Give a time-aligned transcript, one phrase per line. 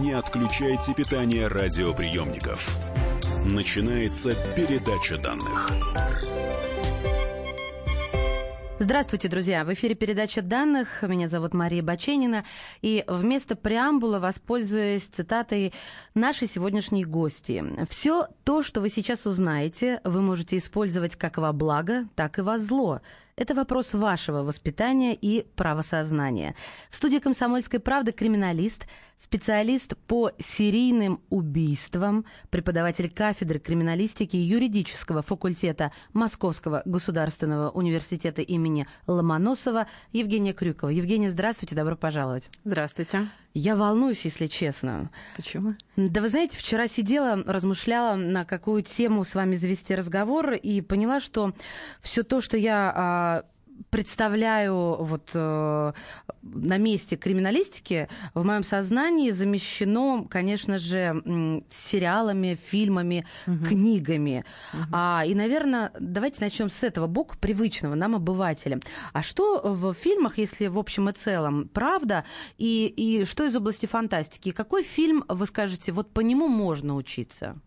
[0.00, 2.78] Не отключайте питание радиоприемников.
[3.50, 5.70] Начинается передача данных.
[8.78, 9.64] Здравствуйте, друзья!
[9.64, 11.02] В эфире передача данных.
[11.02, 12.44] Меня зовут Мария Баченина.
[12.80, 15.72] И вместо преамбула воспользуюсь цитатой
[16.14, 17.64] нашей сегодняшней гости.
[17.90, 22.58] Все то, что вы сейчас узнаете, вы можете использовать как во благо, так и во
[22.58, 23.00] зло.
[23.38, 26.56] Это вопрос вашего воспитания и правосознания.
[26.90, 28.88] В студии «Комсомольской правды» криминалист,
[29.22, 40.52] специалист по серийным убийствам, преподаватель кафедры криминалистики юридического факультета Московского государственного университета имени Ломоносова Евгения
[40.52, 40.90] Крюкова.
[40.90, 42.50] Евгения, здравствуйте, добро пожаловать.
[42.64, 43.28] Здравствуйте.
[43.58, 45.10] Я волнуюсь, если честно.
[45.34, 45.74] Почему?
[45.96, 51.18] Да вы знаете, вчера сидела, размышляла, на какую тему с вами завести разговор, и поняла,
[51.18, 51.52] что
[52.00, 53.44] все то, что я а,
[53.90, 55.92] представляю вот э,
[56.42, 63.64] на месте криминалистики, в моем сознании замещено, конечно же, сериалами, фильмами, угу.
[63.64, 64.44] книгами.
[64.72, 64.82] Угу.
[64.92, 68.80] А, и, наверное, давайте начнем с этого бока привычного нам, обывателям.
[69.12, 72.24] А что в фильмах, если в общем и целом правда,
[72.56, 74.52] и, и что из области фантастики?
[74.52, 77.60] Какой фильм, вы скажете, вот по нему можно учиться?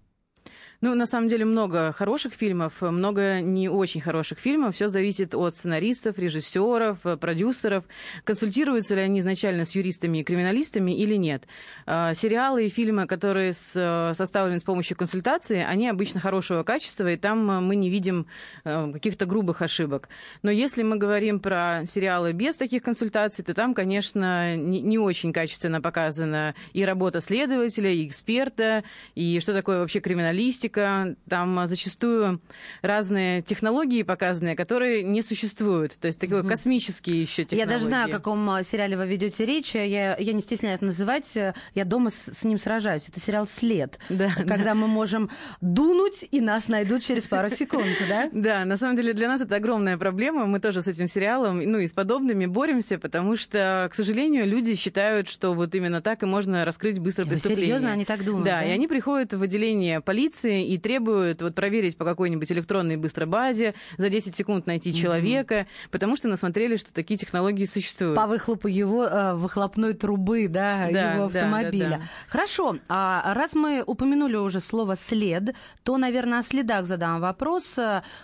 [0.84, 4.74] Ну, на самом деле, много хороших фильмов, много не очень хороших фильмов.
[4.74, 7.84] Все зависит от сценаристов, режиссеров, продюсеров.
[8.24, 11.44] Консультируются ли они изначально с юристами и криминалистами или нет.
[11.86, 17.46] А, сериалы и фильмы, которые составлены с помощью консультации, они обычно хорошего качества, и там
[17.64, 18.26] мы не видим
[18.64, 20.10] э, каких-то грубых ошибок.
[20.42, 25.80] Но если мы говорим про сериалы без таких консультаций, то там, конечно, не очень качественно
[25.80, 32.42] показана и работа следователя, и эксперта, и что такое вообще криминалистика, фантастика, там зачастую
[32.82, 35.94] разные технологии показаны, которые не существуют.
[36.00, 36.50] То есть такие угу.
[36.50, 37.60] космические еще технологии.
[37.60, 39.76] Я даже знаю, о каком а, сериале вы ведете речь.
[39.76, 41.32] Я, я не стесняюсь называть.
[41.76, 43.08] Я дома с, с ним сражаюсь.
[43.08, 44.00] Это сериал «След».
[44.10, 44.76] Да, когда да.
[44.76, 45.30] мы можем
[45.62, 48.30] дунуть, и нас найдут через пару секунд, да?
[48.42, 50.46] Да, на самом деле для нас это огромная проблема.
[50.46, 54.76] Мы тоже с этим сериалом, ну и с подобными боремся, потому что, к сожалению, люди
[54.76, 57.66] считают, что вот именно так и можно раскрыть быстро преступление.
[57.66, 58.46] Серьезно, они так думают?
[58.46, 63.28] Да, и они приходят в отделение полиции, и требуют вот проверить по какой-нибудь электронной быстрой
[63.28, 65.02] базе, за 10 секунд найти mm-hmm.
[65.02, 68.16] человека, потому что насмотрели, что такие технологии существуют.
[68.16, 71.90] По выхлопу его э, выхлопной трубы, да, да его автомобиля.
[71.90, 72.04] Да, да, да.
[72.28, 77.76] Хорошо, а раз мы упомянули уже слово «след», то, наверное, о следах задам вопрос.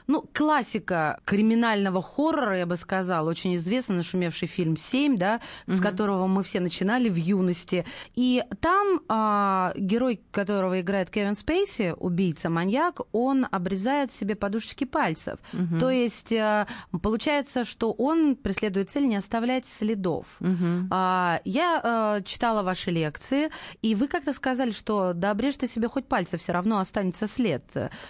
[0.07, 5.75] Ну, классика криминального хоррора, я бы сказала, очень известный нашумевший фильм «Семь», да, mm-hmm.
[5.75, 7.85] с которого мы все начинали в юности.
[8.15, 14.83] И там а, герой, которого играет Кевин Спейси, убийца, убийца, маньяк, он обрезает себе подушечки
[14.85, 15.39] пальцев.
[15.53, 15.79] Угу.
[15.79, 16.65] То есть э,
[17.01, 20.25] получается, что он преследует цель не оставлять следов.
[20.39, 20.89] Угу.
[20.91, 23.49] Я э, читала ваши лекции,
[23.81, 27.63] и вы как-то сказали, что да обрежь ты себе хоть пальцы, все равно останется след.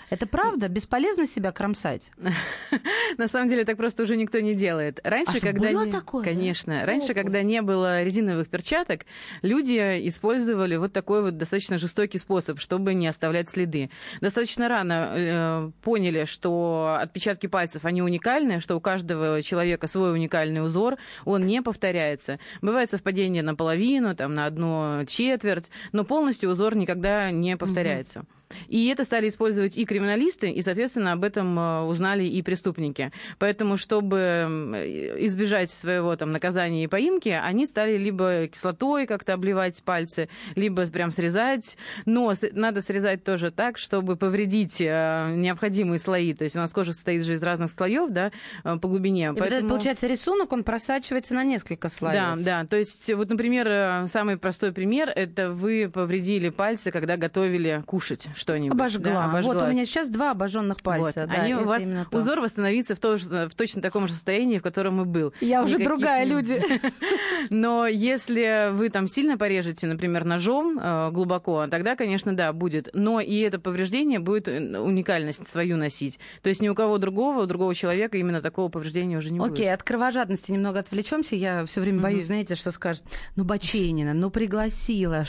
[0.10, 0.68] Это правда?
[0.68, 2.12] Бесполезно себя кромсать?
[3.18, 5.00] На самом деле так просто уже никто не делает.
[5.04, 6.24] Раньше, а когда было такое?
[6.24, 6.86] Конечно.
[6.86, 9.06] Раньше, когда не было резиновых перчаток,
[9.42, 13.90] люди использовали вот такой вот достаточно жестокий способ, чтобы не оставлять следы
[14.22, 20.64] достаточно рано э, поняли, что отпечатки пальцев, они уникальны, что у каждого человека свой уникальный
[20.64, 22.40] узор, он не повторяется.
[22.62, 28.20] Бывает совпадение наполовину, там, на одну четверть, но полностью узор никогда не повторяется.
[28.20, 28.28] Угу.
[28.68, 33.12] И это стали использовать и криминалисты, и, соответственно, об этом э, узнали и преступники.
[33.40, 40.30] Поэтому, чтобы избежать своего там, наказания и поимки, они стали либо кислотой как-то обливать пальцы,
[40.56, 41.78] либо прям срезать.
[42.06, 46.34] Но надо срезать тоже так, чтобы повредить э, необходимые слои.
[46.34, 48.32] То есть у нас кожа состоит же из разных слоев, да,
[48.64, 49.32] э, по глубине.
[49.36, 49.62] И Поэтому...
[49.62, 52.16] вот получается, рисунок, он просачивается на несколько слоев.
[52.16, 52.66] Да, да.
[52.66, 58.78] То есть, вот, например, самый простой пример, это вы повредили пальцы, когда готовили кушать что-нибудь.
[58.78, 59.12] Обожгла.
[59.12, 59.58] Да, обожглась.
[59.58, 61.22] Вот у меня сейчас два обожженных пальца.
[61.22, 61.30] Вот.
[61.30, 65.02] Да, Они, у вас узор восстановится в, то, в точно таком же состоянии, в котором
[65.02, 65.34] и был.
[65.42, 66.62] Я уже другая, люди.
[67.50, 72.90] Но если вы там сильно порежете, например, ножом э, глубоко, тогда, конечно, да, будет.
[72.94, 76.20] Но и это повреждение будет э, уникальность свою носить.
[76.42, 79.54] То есть ни у кого другого, у другого человека именно такого повреждения уже не будет.
[79.54, 81.36] Окей, от кровожадности немного отвлечемся.
[81.36, 83.04] Я все время боюсь, знаете, что скажет,
[83.36, 85.26] ну, Баченина, ну, пригласила,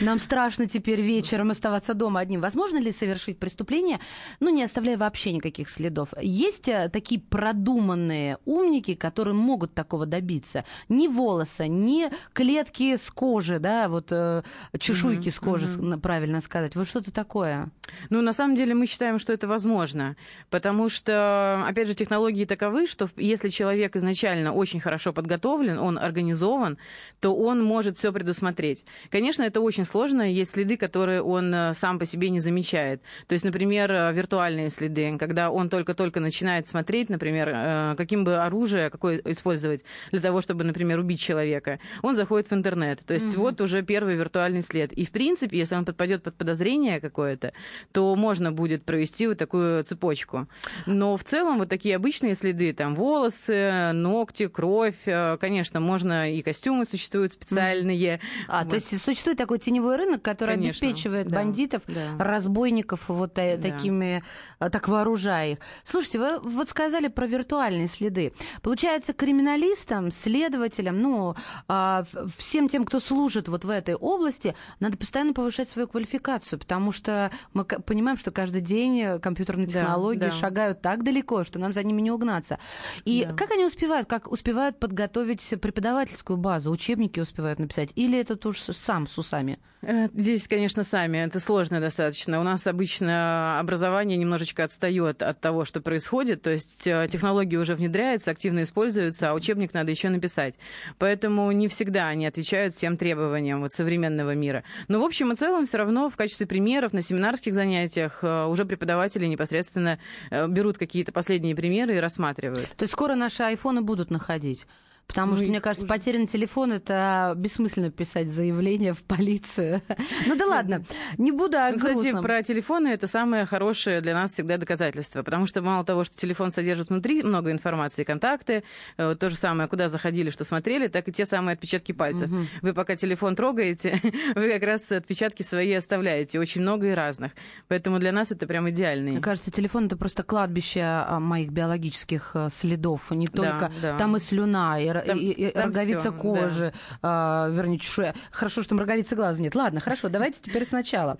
[0.00, 2.40] нам страшно теперь вечером оставаться дома одним.
[2.40, 3.98] Вас возможно ли совершить преступление,
[4.40, 6.10] ну, не оставляя вообще никаких следов?
[6.20, 10.64] Есть э, такие продуманные умники, которые могут такого добиться?
[10.90, 14.42] Ни волоса, ни клетки с кожи, да, вот э,
[14.78, 15.30] чешуйки mm-hmm.
[15.30, 16.00] с кожи, mm-hmm.
[16.00, 16.76] правильно сказать.
[16.76, 17.70] Вот что-то такое.
[18.10, 20.16] Ну, на самом деле мы считаем, что это возможно,
[20.50, 26.76] потому что, опять же, технологии таковы, что если человек изначально очень хорошо подготовлен, он организован,
[27.20, 28.84] то он может все предусмотреть.
[29.10, 33.00] Конечно, это очень сложно, есть следы, которые он э, сам по себе не замечает.
[33.26, 38.36] То есть, например, э, виртуальные следы, когда он только-только начинает смотреть, например, э, каким бы
[38.36, 41.78] оружие, какое использовать для того, чтобы, например, убить человека.
[42.02, 43.00] Он заходит в интернет.
[43.06, 43.38] То есть, mm-hmm.
[43.38, 44.92] вот уже первый виртуальный след.
[44.92, 47.52] И, в принципе, если он подпадет под подозрение какое-то,
[47.92, 50.48] то можно будет провести вот такую цепочку.
[50.86, 54.96] Но в целом вот такие обычные следы, там волосы, ногти, кровь,
[55.40, 58.20] конечно, можно и костюмы существуют специальные.
[58.48, 58.70] А, вот.
[58.70, 62.16] то есть существует такой теневой рынок, который конечно, обеспечивает да, бандитов, да.
[62.32, 63.56] Разбойников вот да.
[63.56, 64.22] такими,
[64.58, 65.58] э, так вооружая их.
[65.84, 68.32] Слушайте, вы вот сказали про виртуальные следы.
[68.62, 71.34] Получается, криминалистам, следователям, ну,
[71.68, 72.04] а,
[72.36, 77.30] всем тем, кто служит вот в этой области, надо постоянно повышать свою квалификацию, потому что
[77.52, 80.32] мы понимаем, что каждый день компьютерные технологии да, да.
[80.32, 82.58] шагают так далеко, что нам за ними не угнаться.
[83.04, 83.34] И да.
[83.34, 89.06] как они успевают, как успевают подготовить преподавательскую базу, учебники успевают написать, или это уж сам
[89.06, 89.58] с усами?
[89.82, 91.18] Э, здесь, конечно, сами.
[91.18, 92.40] Это сложно достаточно.
[92.40, 96.42] У нас обычно образование немножечко отстает от того, что происходит.
[96.42, 100.54] То есть э, технологии уже внедряются, активно используются, а учебник надо еще написать.
[100.98, 104.62] Поэтому не всегда они отвечают всем требованиям вот, современного мира.
[104.86, 108.64] Но в общем и целом все равно в качестве примеров на семинарских занятиях э, уже
[108.64, 109.98] преподаватели непосредственно
[110.30, 112.68] берут какие-то последние примеры и рассматривают.
[112.76, 114.66] То есть скоро наши айфоны будут находить?
[115.06, 115.92] Потому что, мне кажется, уже...
[115.92, 119.82] потерянный телефон это бессмысленно писать заявление в полицию.
[120.26, 120.84] ну да ладно,
[121.18, 125.22] не буду о ну, Кстати, про телефоны это самое хорошее для нас всегда доказательство.
[125.22, 128.64] Потому что мало того, что телефон содержит внутри много информации, контакты,
[128.96, 132.30] э, то же самое, куда заходили, что смотрели, так и те самые отпечатки пальцев.
[132.30, 132.46] Угу.
[132.62, 134.00] Вы пока телефон трогаете,
[134.34, 136.40] вы как раз отпечатки свои оставляете.
[136.40, 137.32] Очень много и разных.
[137.68, 139.12] Поэтому для нас это прям идеальный.
[139.12, 143.10] Мне кажется, телефон это просто кладбище а, моих биологических э, следов.
[143.10, 143.98] Не только да, да.
[143.98, 146.98] там и слюна, и там, и, и там роговица всё, кожи, да.
[147.02, 148.14] а, вернее, чешуя.
[148.30, 149.54] Хорошо, что там роговицы глаза нет.
[149.54, 151.18] Ладно, хорошо, давайте теперь сначала.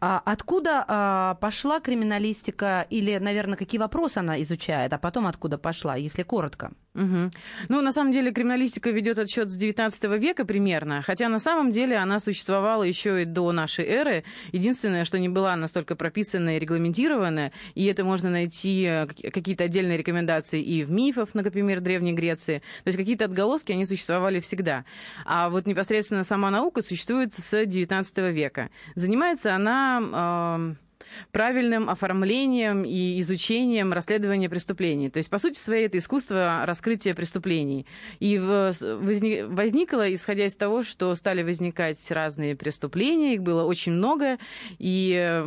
[0.00, 5.96] А, откуда а, пошла криминалистика или, наверное, какие вопросы она изучает, а потом откуда пошла,
[5.96, 6.72] если коротко?
[6.94, 7.30] Угу.
[7.70, 11.96] Ну, на самом деле, криминалистика ведет отсчет с 19 века примерно, хотя на самом деле
[11.96, 14.22] она существовала еще и до нашей эры.
[14.52, 19.98] Единственное, что не была настолько прописана и регламентирована, и это можно найти э, какие-то отдельные
[19.98, 22.62] рекомендации и в мифах, например, Древней Греции.
[22.84, 24.84] То есть какие-то отголоски, они существовали всегда.
[25.24, 28.70] А вот непосредственно сама наука существует с 19 века.
[28.94, 30.74] Занимается она...
[30.78, 30.84] Э,
[31.32, 35.10] правильным оформлением и изучением расследования преступлений.
[35.10, 37.86] То есть, по сути своей, это искусство раскрытия преступлений.
[38.20, 44.38] И возникло, исходя из того, что стали возникать разные преступления, их было очень много,
[44.78, 45.42] и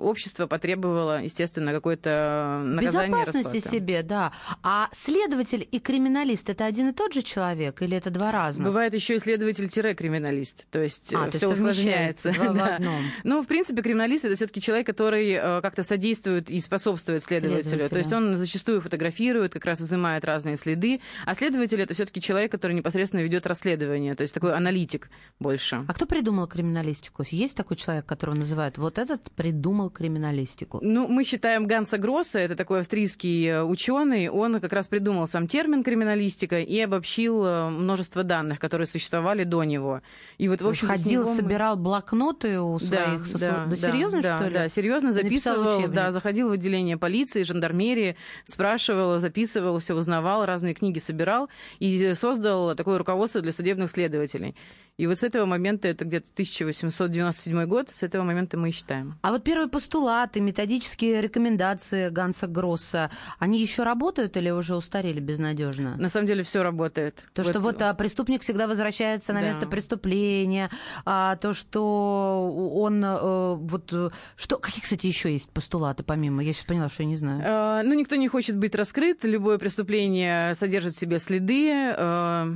[0.00, 3.08] общество потребовало, естественно, какое-то наказание.
[3.08, 3.76] Безопасности расплаты.
[3.76, 4.32] себе, да.
[4.62, 8.66] А следователь и криминалист это один и тот же человек или это два разных?
[8.66, 10.66] Бывает еще и следователь-криминалист.
[10.70, 12.32] То есть а, все усложняется.
[12.32, 12.52] Два да.
[12.52, 13.04] в одном.
[13.24, 17.62] Ну, в принципе, криминалист это все-таки человек, который который э, как-то содействует и способствует следователю.
[17.62, 17.88] Следователя.
[17.88, 21.00] То есть он зачастую фотографирует, как раз изымает разные следы.
[21.24, 25.08] А следователь это все-таки человек, который непосредственно ведет расследование, то есть такой аналитик
[25.40, 25.82] больше.
[25.88, 27.24] А кто придумал криминалистику?
[27.30, 30.80] Есть такой человек, которого называют вот этот придумал криминалистику?
[30.82, 35.46] Ну, мы считаем Ганса Гросса, это такой австрийский э, ученый, он как раз придумал сам
[35.46, 40.02] термин криминалистика и обобщил э, множество данных, которые существовали до него.
[40.36, 41.34] И вот, в общем, ходил, него...
[41.34, 44.54] собирал блокноты у своих да, да, да, серьезно, да, что ли?
[44.54, 50.74] Да, серьезно серьезно записывал, да, заходил в отделение полиции, жандармерии, спрашивал, записывал, все узнавал, разные
[50.74, 54.54] книги собирал и создал такое руководство для судебных следователей.
[54.98, 59.16] И вот с этого момента, это где-то 1897 год, с этого момента мы и считаем.
[59.22, 65.96] А вот первые постулаты, методические рекомендации Ганса Гросса, они еще работают или уже устарели безнадежно?
[65.96, 67.22] На самом деле все работает.
[67.32, 67.50] То, вот.
[67.50, 69.46] что вот а, преступник всегда возвращается на да.
[69.46, 70.68] место преступления,
[71.04, 73.94] а, то, что он а, вот
[74.36, 76.42] что какие, кстати, еще есть постулаты помимо?
[76.42, 77.42] Я сейчас поняла, что я не знаю.
[77.46, 81.70] А, ну, никто не хочет быть раскрыт, любое преступление содержит в себе следы.
[81.72, 82.48] А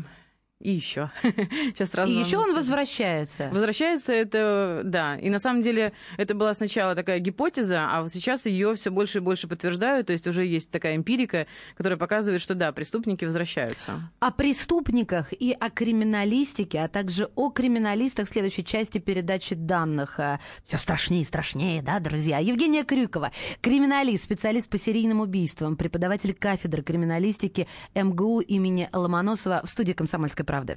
[0.63, 1.11] и еще.
[1.23, 2.13] Сейчас сразу.
[2.13, 3.49] И еще он возвращается.
[3.53, 5.17] Возвращается это, да.
[5.17, 9.19] И на самом деле это была сначала такая гипотеза, а вот сейчас ее все больше
[9.19, 10.07] и больше подтверждают.
[10.07, 14.11] То есть уже есть такая эмпирика, которая показывает, что да, преступники возвращаются.
[14.21, 20.21] О преступниках и о криминалистике, а также о криминалистах в следующей части передачи данных.
[20.65, 22.39] Все страшнее и страшнее, да, друзья.
[22.39, 29.93] Евгения Крюкова, криминалист, специалист по серийным убийствам, преподаватель кафедры криминалистики МГУ имени Ломоносова в студии
[29.93, 30.77] «Комсомольской правды».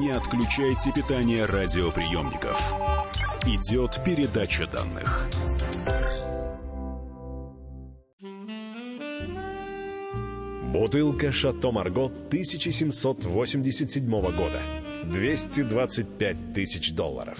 [0.00, 2.60] Не отключайте питание радиоприемников.
[3.46, 5.28] Идет передача данных.
[10.72, 14.60] Бутылка «Шато Марго» 1787 года.
[15.04, 17.38] 225 тысяч долларов.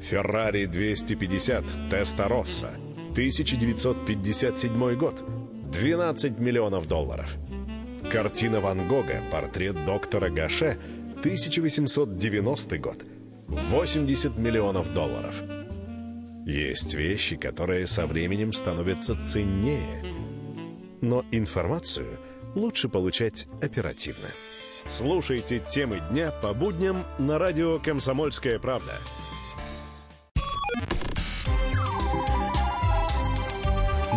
[0.00, 2.70] «Феррари 250 Теста Росса»
[3.12, 5.24] 1957 год.
[5.72, 7.36] 12 миллионов долларов.
[8.12, 10.78] Картина Ван Гога «Портрет доктора Гаше»
[11.20, 12.98] 1890 год.
[13.48, 15.42] 80 миллионов долларов.
[16.44, 20.04] Есть вещи, которые со временем становятся ценнее.
[21.00, 22.18] Но информацию
[22.54, 24.28] лучше получать оперативно.
[24.86, 28.92] Слушайте темы дня по будням на радио «Комсомольская правда».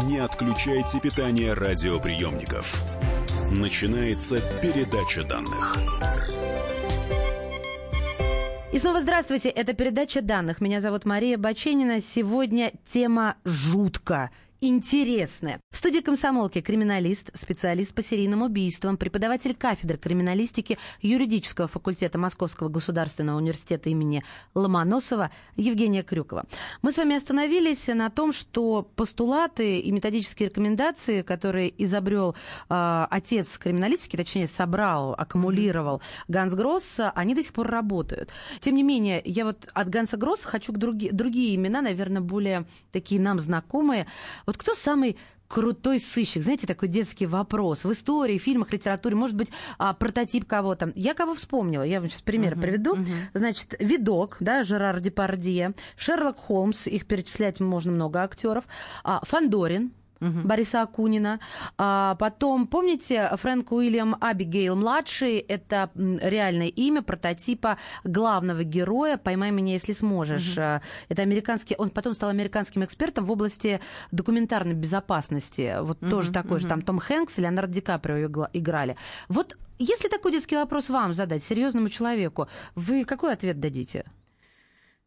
[0.04, 2.95] Не отключайте питание радиоприемников.
[3.52, 5.76] Начинается передача данных.
[8.74, 10.62] И снова здравствуйте, это передача данных.
[10.62, 12.02] Меня зовут Мария Баченина.
[12.02, 15.60] Сегодня тема жутко интересное.
[15.72, 23.38] В студии комсомолки криминалист, специалист по серийным убийствам, преподаватель кафедры криминалистики юридического факультета Московского государственного
[23.38, 26.46] университета имени Ломоносова Евгения Крюкова.
[26.82, 32.36] Мы с вами остановились на том, что постулаты и методические рекомендации, которые изобрел
[32.70, 38.30] э, отец криминалистики, точнее собрал, аккумулировал Ганс Гросс, они до сих пор работают.
[38.62, 42.66] Тем не менее, я вот от Ганса Гросса хочу к други, другие имена, наверное, более
[42.92, 44.08] такие нам знакомые.
[44.46, 46.44] Вот кто самый крутой сыщик?
[46.44, 47.84] Знаете, такой детский вопрос.
[47.84, 50.92] В истории, фильмах, литературе, может быть, а, прототип кого-то.
[50.96, 51.84] Я кого вспомнила?
[51.84, 52.96] Я вам сейчас пример uh-huh, приведу.
[52.96, 53.06] Uh-huh.
[53.34, 58.66] Значит, Видок, да, Жерар Депардье, Шерлок Холмс, их перечислять можно много актеров,
[59.04, 60.40] а, Фандорин, угу.
[60.44, 61.40] Бориса Акунина.
[61.78, 69.74] А потом, помните, Фрэнк Уильям Абигейл младший, это реальное имя прототипа главного героя «Поймай меня,
[69.74, 70.58] если сможешь».
[70.58, 70.82] Угу.
[71.10, 73.80] Это американский, он потом стал американским экспертом в области
[74.12, 75.78] документарной безопасности.
[75.82, 76.60] Вот угу, тоже такой угу.
[76.60, 78.96] же, там Том Хэнкс и Леонардо Ди Каприо играли.
[79.28, 84.06] Вот если такой детский вопрос вам задать, серьезному человеку, вы какой ответ дадите?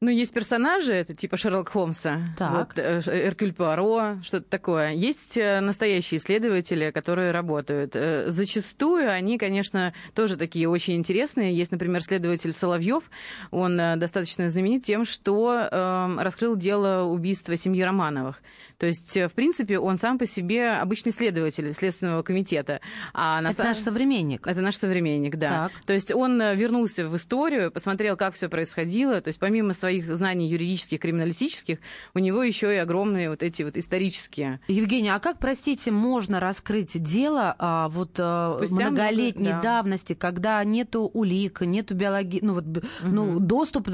[0.00, 2.52] Ну, есть персонажи, это типа Шерлок Холмса, так.
[2.52, 4.92] вот, э, Эркюль Пуаро, что-то такое.
[4.92, 7.96] Есть э, настоящие исследователи, которые работают.
[7.96, 11.52] Э, зачастую они, конечно, тоже такие очень интересные.
[11.52, 13.10] Есть, например, следователь Соловьев.
[13.50, 18.40] Он достаточно знаменит тем, что э, раскрыл дело убийства семьи Романовых.
[18.78, 22.80] То есть, в принципе, он сам по себе обычный следователь Следственного комитета.
[23.12, 23.72] А на это самом...
[23.72, 24.46] наш современник.
[24.46, 25.68] Это наш современник, да.
[25.68, 25.84] Так.
[25.84, 29.20] То есть он вернулся в историю, посмотрел, как все происходило.
[29.20, 31.78] То есть помимо своих знаний юридических, криминалистических,
[32.14, 34.60] у него еще и огромные вот эти вот исторические.
[34.68, 39.78] Евгения, а как, простите, можно раскрыть дело а, вот а, многолетней много, да.
[39.78, 42.86] давности, когда нету улик, нету биологии, ну вот, угу.
[43.02, 43.88] ну доступ,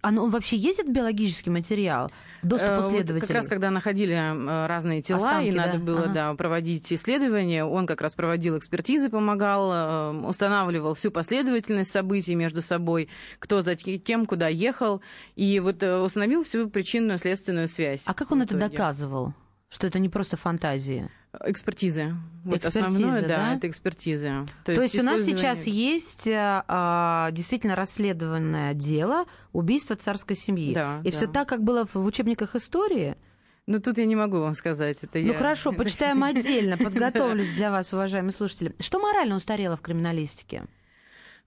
[0.00, 2.10] оно вообще ездит биологический материал?
[2.42, 3.14] Доступ у следователей?
[3.14, 5.84] Вот как раз когда находили э, разные тела, Останки, и надо да?
[5.84, 6.12] было ага.
[6.12, 12.62] да, проводить исследования, он как раз проводил экспертизы, помогал, э, устанавливал всю последовательность событий между
[12.62, 13.08] собой,
[13.38, 15.02] кто за кем куда ехал,
[15.36, 18.04] и вот э, установил всю причинную следственную связь.
[18.06, 19.34] А как он это доказывал?
[19.68, 21.10] Что это не просто фантазии?
[21.44, 22.14] Экспертизы.
[22.44, 24.46] Вот основное, да, да, это экспертизы.
[24.64, 30.72] То, То есть, есть у нас сейчас есть а, действительно расследованное дело убийства царской семьи.
[30.72, 31.16] Да, И да.
[31.16, 33.16] все так, как было в учебниках истории.
[33.68, 34.96] Ну, тут я не могу вам сказать.
[35.02, 35.34] Это ну, я...
[35.34, 38.74] хорошо, почитаем отдельно, подготовлюсь для вас, уважаемые слушатели.
[38.80, 40.64] Что морально устарело в криминалистике?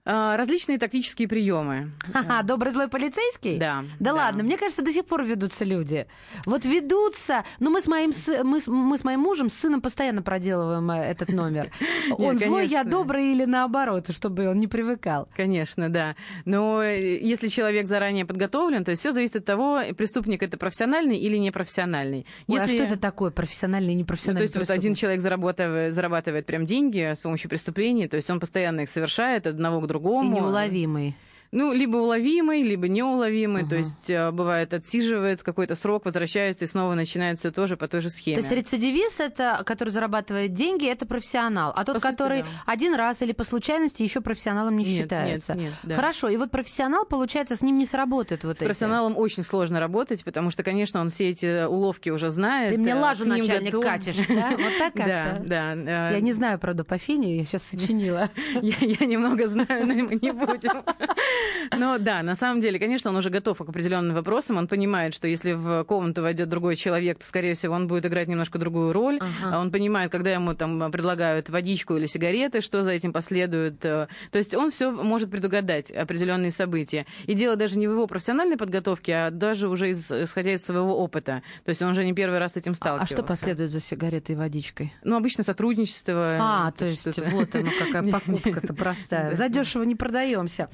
[0.04, 1.92] А, различные тактические приемы.
[2.12, 3.56] Ага, добрый злой полицейский?
[3.58, 3.84] Да.
[4.00, 6.08] Да, да ладно, мне кажется, до сих пор ведутся люди.
[6.44, 7.44] Вот ведутся.
[7.60, 8.10] Но мы с моим,
[8.42, 11.70] мы, мы с моим мужем, с сыном постоянно проделываем э, этот номер.
[12.18, 15.28] Он злой, я добрый или наоборот, чтобы он не привыкал.
[15.36, 16.16] Конечно, да.
[16.44, 21.16] Но э, если человек заранее подготовлен, то есть все зависит от того, преступник это профессиональный
[21.16, 22.26] или непрофессиональный.
[22.48, 24.46] Ой, а что это такое профессиональный и непрофессиональный?
[24.46, 28.28] Ну, то есть вот один человек зарабатывает, зарабатывает прям деньги с помощью преступлений, то есть
[28.30, 30.36] он постоянно их совершает одного к другому.
[30.36, 31.14] И неуловимый.
[31.54, 33.68] Ну, либо уловимый, либо неуловимый, uh-huh.
[33.68, 38.00] то есть э, бывает отсиживает какой-то срок, возвращается и снова начинает все тоже по той
[38.00, 38.36] же схеме.
[38.36, 42.72] То есть рецидивист, это, который зарабатывает деньги, это профессионал, а тот, по который сути, да.
[42.72, 45.52] один раз или по случайности еще профессионалом не нет, считается.
[45.52, 45.94] Нет, нет, да.
[45.96, 48.64] Хорошо, и вот профессионал, получается, с ним не сработает вот С эти.
[48.64, 52.72] профессионалом очень сложно работать, потому что, конечно, он все эти уловки уже знает.
[52.72, 53.84] Ты мне э, лажу начальник готов.
[53.84, 54.52] катишь, да?
[54.52, 55.42] Вот так как-то?
[55.44, 56.10] Да, да.
[56.12, 58.30] Я не знаю, правда, по фене, я сейчас сочинила.
[58.62, 60.82] Я немного знаю, но мы не будем.
[61.76, 64.56] Но да, на самом деле, конечно, он уже готов к определенным вопросам.
[64.56, 68.28] Он понимает, что если в комнату войдет другой человек, то, скорее всего, он будет играть
[68.28, 69.18] немножко другую роль.
[69.20, 69.58] Ага.
[69.58, 73.78] Он понимает, когда ему там предлагают водичку или сигареты, что за этим последует.
[73.80, 77.06] То есть он все может предугадать определенные события.
[77.26, 80.98] И дело даже не в его профессиональной подготовке, а даже уже из, исходя из своего
[80.98, 81.42] опыта.
[81.64, 83.14] То есть он уже не первый раз с этим сталкивался.
[83.14, 84.92] А что последует за сигаретой и водичкой?
[85.04, 86.36] Ну, обычно сотрудничество.
[86.40, 89.34] А, то, то есть вот оно какая покупка-то простая.
[89.34, 90.68] Задешево не продаемся.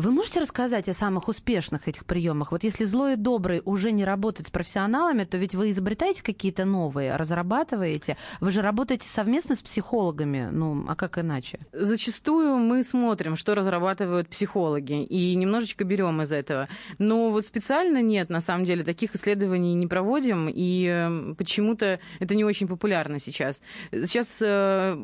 [0.00, 2.52] Вы можете рассказать о самых успешных этих приемах?
[2.52, 6.64] Вот если злой и добрый уже не работает с профессионалами, то ведь вы изобретаете какие-то
[6.64, 8.16] новые, разрабатываете.
[8.40, 11.58] Вы же работаете совместно с психологами, ну, а как иначе?
[11.72, 16.70] Зачастую мы смотрим, что разрабатывают психологи, и немножечко берем из этого.
[16.96, 22.34] Но вот специально нет, на самом деле, таких исследований не проводим, и эм, почему-то это
[22.34, 23.60] не очень популярно сейчас.
[23.92, 24.96] Сейчас э,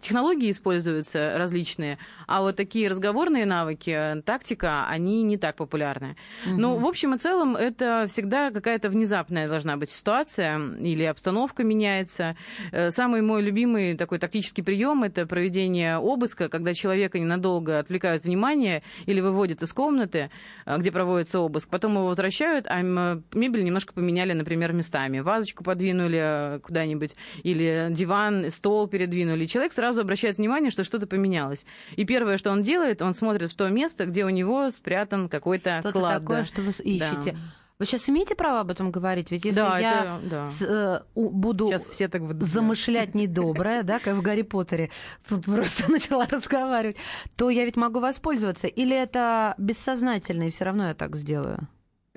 [0.00, 1.98] технологии используются различные,
[2.28, 6.16] а вот такие разговорные навыки, тактика, они не так популярны.
[6.46, 6.56] Угу.
[6.60, 12.36] Но в общем и целом это всегда какая-то внезапная должна быть ситуация или обстановка меняется.
[12.72, 18.82] Э, самый мой любимый такой тактический прием это проведение обыска, когда человека ненадолго отвлекают внимание
[19.06, 20.30] или выводят из комнаты,
[20.66, 25.20] э, где проводится обыск, потом его возвращают, а мебель немножко поменяли, например, местами.
[25.20, 29.46] Вазочку подвинули куда-нибудь или диван, стол передвинули.
[29.46, 31.64] человек сразу обращает внимание, что что-то поменялось.
[31.96, 35.80] И первое, что он делает, он смотрит в то место, где у него спрятан какой-то
[35.80, 36.20] Что-то клад.
[36.20, 36.44] такое, да.
[36.44, 37.32] что вы ищете.
[37.32, 37.38] Да.
[37.78, 39.30] Вы сейчас имеете право об этом говорить?
[39.30, 40.46] Ведь если да, я это, да.
[40.46, 44.90] с, э, буду сейчас все так будут замышлять недоброе, да, как в Гарри Поттере,
[45.28, 46.96] просто начала разговаривать,
[47.36, 48.66] то я ведь могу воспользоваться.
[48.66, 51.68] Или это бессознательно, и все равно я так сделаю?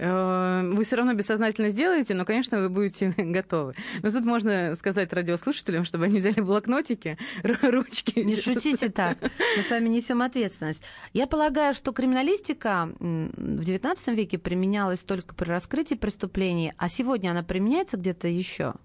[0.01, 3.75] Э, вы все равно бессознательно сделаете, но, конечно, вы будете готовы.
[4.01, 8.19] Но тут можно сказать радиослушателям, чтобы они взяли блокнотики, ручки.
[8.19, 9.17] Не шутите так.
[9.57, 10.81] Мы с вами несем ответственность.
[11.11, 17.43] Я полагаю, что криминалистика в XIX веке применялась только при раскрытии преступлений, а сегодня она
[17.43, 18.75] применяется где-то еще?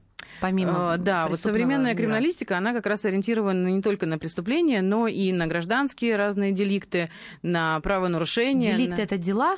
[0.40, 1.96] Помимо э, да, вот современная мира.
[1.96, 7.10] криминалистика, она как раз ориентирована не только на преступления, но и на гражданские разные деликты,
[7.42, 8.76] на правонарушения.
[8.76, 9.02] Деликты на...
[9.02, 9.56] это дела?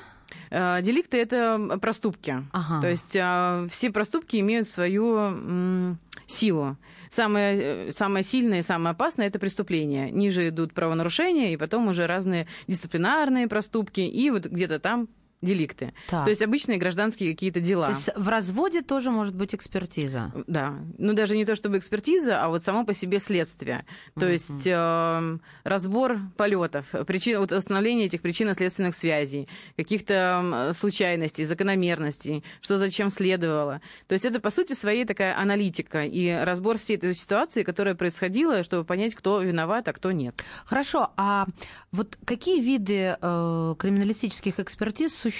[0.50, 2.44] Э, деликты это проступки.
[2.52, 2.80] Ага.
[2.80, 6.76] То есть э, все проступки имеют свою силу.
[7.08, 10.10] Самое, э, самое сильное и самое опасное– это преступление.
[10.10, 15.08] Ниже идут правонарушения, и потом уже разные дисциплинарные проступки, и вот где-то там
[15.46, 15.94] деликты.
[16.08, 16.24] Так.
[16.24, 17.86] То есть обычные гражданские какие-то дела.
[17.86, 20.32] То есть в разводе тоже может быть экспертиза?
[20.46, 20.74] Да.
[20.98, 23.84] Ну, даже не то чтобы экспертиза, а вот само по себе следствие.
[24.18, 24.32] То uh-huh.
[24.32, 33.10] есть э, разбор полетов, причин, вот установление этих причинно-следственных связей, каких-то случайностей, закономерностей, что зачем
[33.10, 33.80] следовало.
[34.08, 38.62] То есть это, по сути, своей такая аналитика и разбор всей этой ситуации, которая происходила,
[38.62, 40.42] чтобы понять, кто виноват, а кто нет.
[40.64, 41.12] Хорошо.
[41.16, 41.46] А
[41.92, 45.35] вот какие виды э, криминалистических экспертиз существуют?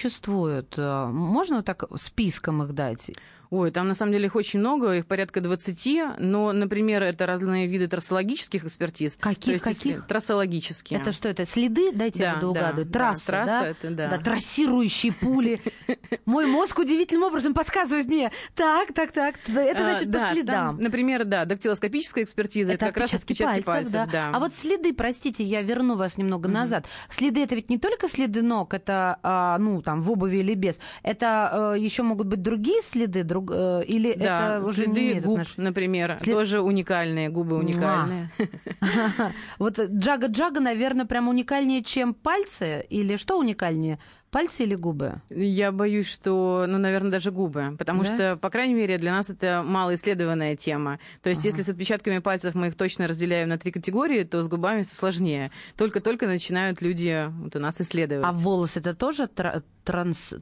[0.76, 3.10] Э, можно вот так списком их дать?
[3.50, 7.66] Ой, там на самом деле их очень много, их порядка 20, но, например, это разные
[7.66, 9.16] виды трассологических экспертиз.
[9.16, 9.62] Каких?
[9.62, 10.06] То есть, каких?
[10.06, 11.00] Трассологические.
[11.00, 11.92] Это что, это следы?
[11.92, 12.90] Дайте да, я буду угадывать.
[12.90, 13.44] Да, трасса, да?
[13.46, 14.08] Трасса, Это, да.
[14.08, 14.18] да.
[14.18, 15.60] Трассирующие пули.
[16.26, 18.32] Мой мозг удивительным образом подсказывает мне.
[18.54, 19.36] Так, так, так.
[19.48, 20.78] Это а, значит по следам.
[20.78, 22.72] Например, да, дактилоскопическая экспертиза.
[22.72, 24.08] Это как раз отпечатки пальцев.
[24.12, 26.86] А вот следы, простите, я верну вас немного назад.
[27.08, 30.78] Следы это ведь не только следы ног, это, а, ну, там, в обуви или без.
[31.02, 35.20] Это э, еще могут быть другие следы, друг, э, или да, это уже следы не
[35.20, 35.56] губ, отнош...
[35.56, 36.34] например, След...
[36.34, 38.30] тоже уникальные, губы уникальные.
[39.58, 43.98] Вот джага-джага, наверное, прям уникальнее, чем пальцы, или что уникальнее?
[44.36, 45.22] Пальцы или губы?
[45.30, 47.74] Я боюсь, что, ну, наверное, даже губы.
[47.78, 48.14] Потому да?
[48.14, 50.98] что, по крайней мере, для нас это малоисследованная тема.
[51.22, 51.48] То есть, ага.
[51.48, 54.94] если с отпечатками пальцев мы их точно разделяем на три категории, то с губами все
[54.94, 55.52] сложнее.
[55.78, 58.26] Только-только начинают люди вот, у нас исследовать.
[58.26, 60.34] А волосы это тоже транс,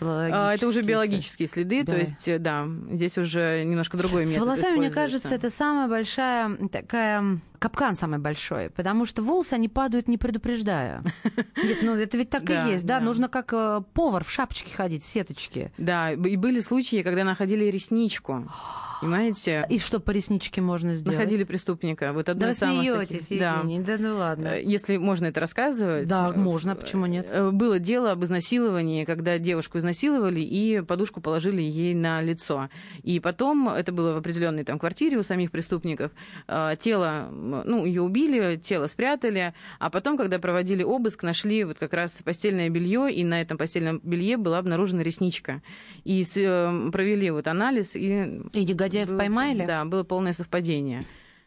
[0.00, 1.94] а, Это уже биологические следы, да.
[1.94, 5.88] то есть, э, да, здесь уже немножко другой метод С волосами, мне кажется, это самая
[5.88, 11.04] большая такая капкан самый большой, потому что волосы, они падают, не предупреждая.
[11.62, 12.98] Нет, ну это ведь так и есть, да?
[12.98, 15.70] Нужно как э, повар в шапочке ходить, в сеточке.
[15.78, 18.48] Да, и были случаи, когда находили ресничку.
[19.00, 19.66] Понимаете?
[19.68, 21.18] И что по ресничке можно сделать?
[21.18, 22.12] Находили преступника.
[22.12, 23.40] Вот одно да из самых смеетесь, таких...
[23.40, 23.96] Евгений, да.
[23.96, 24.48] да ну ладно.
[24.48, 26.06] Э, если можно это рассказывать.
[26.06, 27.28] Да, можно, почему нет?
[27.30, 32.68] Э, было дело об изнасиловании, когда девушку изнасиловали и подушку положили ей на лицо.
[33.02, 36.12] И потом, это было в определенной там квартире у самих преступников,
[36.48, 41.94] э, тело, ну, ее убили, тело спрятали, а потом, когда проводили обыск, нашли вот как
[41.94, 45.62] раз постельное белье, и на этом постельном белье была обнаружена ресничка.
[46.04, 48.42] И провели вот анализ, и...
[48.52, 49.66] И негодяев был, поймали?
[49.66, 51.04] Да, было полное совпадение.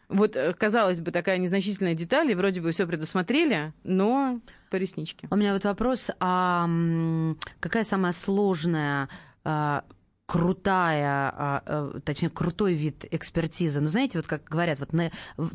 [0.10, 5.28] Вот, э, казалось бы, такая незначительная деталь, и вроде бы все предусмотрели, но по ресничке.
[5.32, 6.68] У меня вот вопрос, а
[7.60, 9.10] какая самая сложная
[9.44, 9.84] а,
[10.34, 13.82] крутая, а, э, точнее, крутой вид экспертизы.
[13.82, 14.90] Ну, знаете, вот как говорят, вот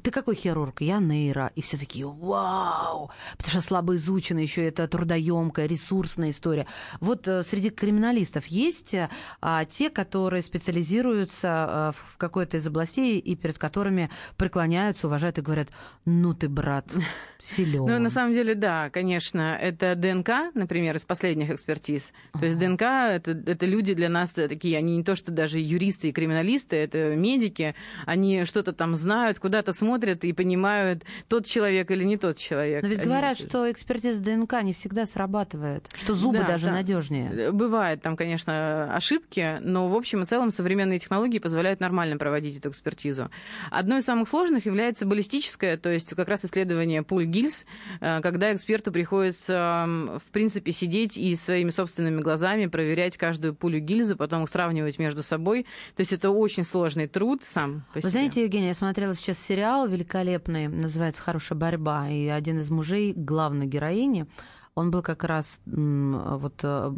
[0.04, 0.82] ты какой хирург?
[0.82, 1.50] Я нейро.
[1.56, 3.10] И все такие, вау!
[3.36, 6.68] Потому что слабо изучена еще это трудоемкая, ресурсная история.
[7.00, 8.94] Вот э, среди криминалистов есть
[9.40, 15.70] а, те, которые специализируются в какой-то из областей и перед которыми преклоняются, уважают и говорят,
[16.04, 16.94] ну ты, брат,
[17.40, 17.84] силен.
[17.84, 19.58] Ну, на самом деле, да, конечно.
[19.60, 22.12] Это ДНК, например, из последних экспертиз.
[22.38, 26.12] То есть ДНК это люди для нас такие, они не то что даже юристы и
[26.12, 27.74] криминалисты, это медики,
[28.06, 32.82] они что-то там знают, куда-то смотрят и понимают, тот человек или не тот человек.
[32.82, 33.06] Но ведь они...
[33.06, 36.72] говорят, что экспертиза ДНК не всегда срабатывает, что зубы да, даже да.
[36.72, 37.52] надежнее.
[37.52, 42.70] Бывают там, конечно, ошибки, но в общем и целом современные технологии позволяют нормально проводить эту
[42.70, 43.30] экспертизу.
[43.70, 47.66] Одной из самых сложных является баллистическая, то есть как раз исследование пуль гильз,
[48.00, 54.16] э, когда эксперту приходится, в принципе, сидеть и своими собственными глазами проверять каждую пулю гильзу,
[54.16, 55.66] потом сравнивать между собой.
[55.94, 59.86] То есть это очень сложный труд сам по Вы знаете, Евгения, я смотрела сейчас сериал
[59.86, 64.26] великолепный, называется «Хорошая борьба», и один из мужей главной героини,
[64.74, 66.92] он был как раз вот э,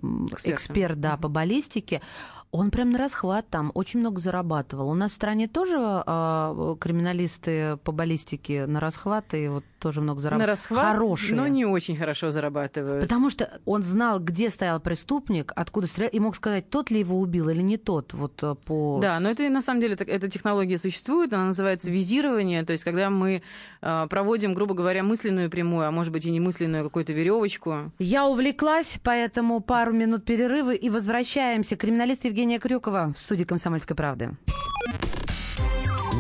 [0.44, 2.03] эксперт, да, по баллистике.
[2.51, 4.90] Он прям на расхват там очень много зарабатывал.
[4.90, 10.21] У нас в стране тоже э, криминалисты по баллистике на расхват и вот тоже много
[10.21, 10.47] зарабатывают.
[10.47, 11.37] На расхват, Хорошие.
[11.37, 13.03] но не очень хорошо зарабатывают.
[13.03, 17.19] Потому что он знал, где стоял преступник, откуда стрелял, и мог сказать, тот ли его
[17.19, 18.12] убил или не тот.
[18.14, 18.99] Вот э, по...
[19.01, 23.11] Да, но это на самом деле эта технология существует, она называется визирование, то есть когда
[23.11, 23.43] мы
[23.81, 27.93] э, проводим, грубо говоря, мысленную прямую, а может быть и немысленную какую-то веревочку.
[27.99, 31.77] Я увлеклась, поэтому пару минут перерыва и возвращаемся.
[31.77, 34.37] Криминалист Евгений Евгения Крюкова в студии «Комсомольской правды».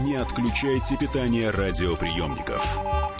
[0.04, 3.19] Не отключайте питание радиоприемников.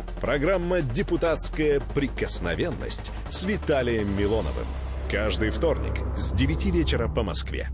[0.21, 4.67] Программа «Депутатская прикосновенность» с Виталием Милоновым.
[5.09, 7.69] Каждый вторник с 9 вечера по Москве.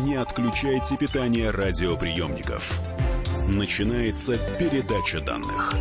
[0.00, 2.80] Не отключайте питание радиоприемников.
[3.46, 5.72] Начинается передача данных.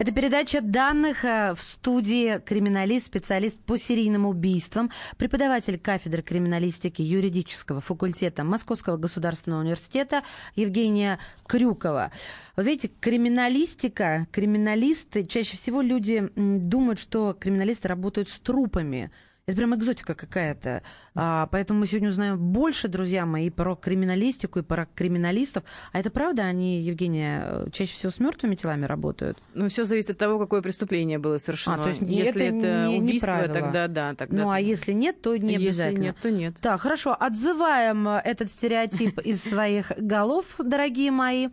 [0.00, 7.82] Это передача данных э, в студии криминалист, специалист по серийным убийствам, преподаватель кафедры криминалистики юридического
[7.82, 10.22] факультета Московского государственного университета
[10.56, 12.12] Евгения Крюкова.
[12.56, 19.10] Вы знаете, криминалистика, криминалисты, чаще всего люди думают, что криминалисты работают с трупами.
[19.50, 20.84] Это прям экзотика какая-то.
[21.16, 25.64] А, поэтому мы сегодня узнаем больше, друзья мои, и про криминалистику, и про криминалистов.
[25.90, 29.36] А это правда, они, Евгения, э, чаще всего с мертвыми телами работают?
[29.54, 31.74] Ну, все зависит от того, какое преступление было совершено.
[31.74, 34.14] А, то есть если это, это не, убийство, не тогда да.
[34.14, 35.88] Тогда, ну, а если нет, то не обязательно.
[35.88, 36.54] Если нет, то нет.
[36.60, 37.16] Так, хорошо.
[37.18, 41.48] Отзываем э, этот стереотип из своих голов, дорогие мои.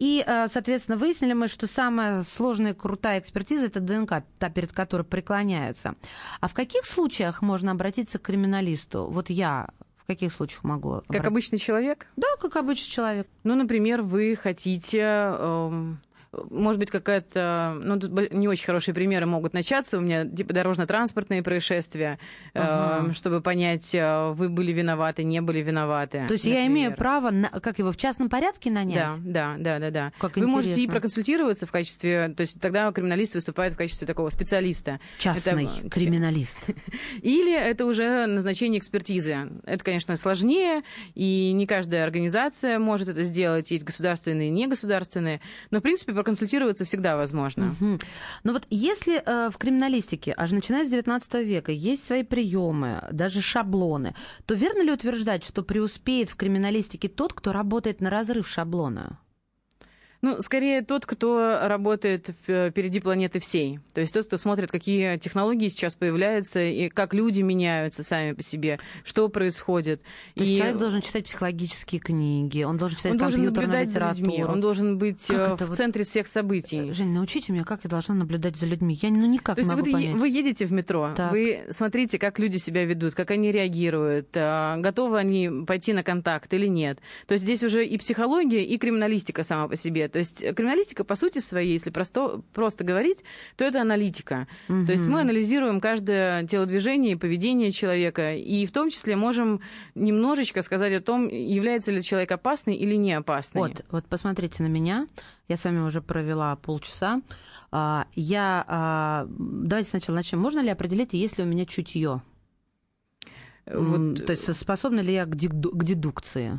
[0.00, 5.04] И, э, соответственно, выяснили мы, что самая сложная крутая экспертиза– это ДНК, та, перед которой
[5.04, 5.94] преклоняются.
[6.40, 9.06] А в каких случаях можно обратиться к криминалисту?
[9.06, 11.02] вот я в каких случаях могу?
[11.08, 12.06] Как обычный человек?
[12.16, 13.26] Да, как обычный человек.
[13.42, 15.98] Ну, например, вы хотите эм,
[16.50, 17.76] может быть, какая-то...
[17.82, 19.98] Ну, тут не очень хорошие примеры могут начаться.
[19.98, 22.18] У меня типа дорожно-транспортные происшествия,
[22.54, 23.08] ага.
[23.08, 26.26] э, чтобы понять, э, вы были виноваты, не были виноваты.
[26.26, 26.60] То есть например.
[26.60, 29.14] я имею право, на, как его, в частном порядке нанять?
[29.22, 29.90] Да, да, да, да.
[29.90, 30.12] да.
[30.18, 30.48] Как вы интересно.
[30.48, 32.32] можете и проконсультироваться в качестве...
[32.36, 35.00] То есть тогда криминалист выступает в качестве такого специалиста.
[35.18, 35.90] Частный это...
[35.90, 36.58] криминалист.
[37.22, 39.48] Или это уже назначение экспертизы.
[39.64, 40.82] Это, конечно, сложнее,
[41.14, 43.70] и не каждая организация может это сделать.
[43.70, 45.40] Есть государственные и негосударственные.
[45.70, 47.76] Но, в принципе, проконсультироваться всегда возможно.
[47.80, 47.98] Угу.
[48.44, 53.40] Но вот если э, в криминалистике, аж начиная с 19 века, есть свои приемы, даже
[53.40, 59.18] шаблоны, то верно ли утверждать, что преуспеет в криминалистике тот, кто работает на разрыв шаблона?
[60.26, 63.78] Ну, скорее тот, кто работает впереди планеты всей.
[63.94, 68.42] То есть тот, кто смотрит, какие технологии сейчас появляются, и как люди меняются сами по
[68.42, 70.02] себе, что происходит.
[70.34, 70.46] То и...
[70.46, 74.16] есть человек должен читать психологические книги, он должен читать он компьютерную должен литературу.
[74.16, 76.08] За людьми, он должен быть как э, в центре вот...
[76.08, 76.90] всех событий.
[76.90, 78.98] Жень, научите меня, как я должна наблюдать за людьми.
[79.00, 80.16] Я ну, никак То не могу вы, понять.
[80.16, 81.30] вы едете в метро, так.
[81.30, 86.66] вы смотрите, как люди себя ведут, как они реагируют, готовы они пойти на контакт или
[86.66, 86.98] нет.
[87.28, 90.08] То есть здесь уже и психология, и криминалистика сама по себе.
[90.16, 93.22] То есть криминалистика, по сути своей, если просто, просто говорить,
[93.54, 94.48] то это аналитика.
[94.66, 94.86] Угу.
[94.86, 99.60] То есть мы анализируем каждое телодвижение и поведение человека, и в том числе можем
[99.94, 103.60] немножечко сказать о том, является ли человек опасный или не опасный.
[103.60, 105.06] Вот, вот посмотрите на меня.
[105.48, 107.20] Я с вами уже провела полчаса.
[107.70, 108.64] А, я...
[108.66, 110.38] А, давайте сначала начнем.
[110.38, 112.22] Можно ли определить, есть ли у меня чутье?
[113.66, 114.24] Вот...
[114.24, 116.58] То есть способна ли я к дедукции?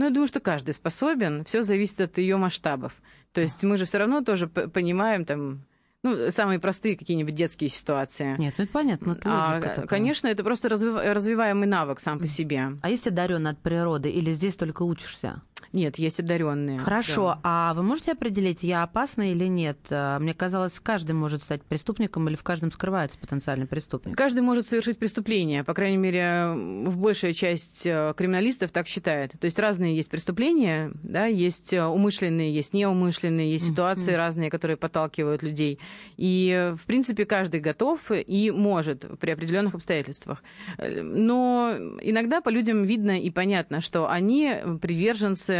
[0.00, 1.44] Ну, я думаю, что каждый способен.
[1.44, 2.94] Все зависит от ее масштабов.
[3.34, 5.66] То есть мы же все равно тоже понимаем там
[6.02, 8.34] ну, самые простые какие-нибудь детские ситуации.
[8.38, 9.12] Нет, ну это понятно.
[9.12, 12.78] Это а, конечно, это просто развиваемый навык сам по себе.
[12.80, 15.42] А есть одаренный от природы или здесь только учишься?
[15.72, 16.80] Нет, есть одаренные.
[16.80, 17.40] Хорошо, да.
[17.44, 19.78] а вы можете определить, я опасна или нет?
[19.90, 24.16] Мне казалось, каждый может стать преступником или в каждом скрывается потенциальный преступник.
[24.16, 26.52] Каждый может совершить преступление, по крайней мере,
[26.86, 29.32] в большая часть э, криминалистов так считает.
[29.38, 34.16] То есть разные есть преступления, да, есть э, умышленные, есть неумышленные, есть ситуации mm-hmm.
[34.16, 35.78] разные, которые подталкивают людей.
[36.16, 40.42] И, в принципе, каждый готов и может при определенных обстоятельствах.
[40.78, 45.59] Э, но иногда по людям видно и понятно, что они приверженцы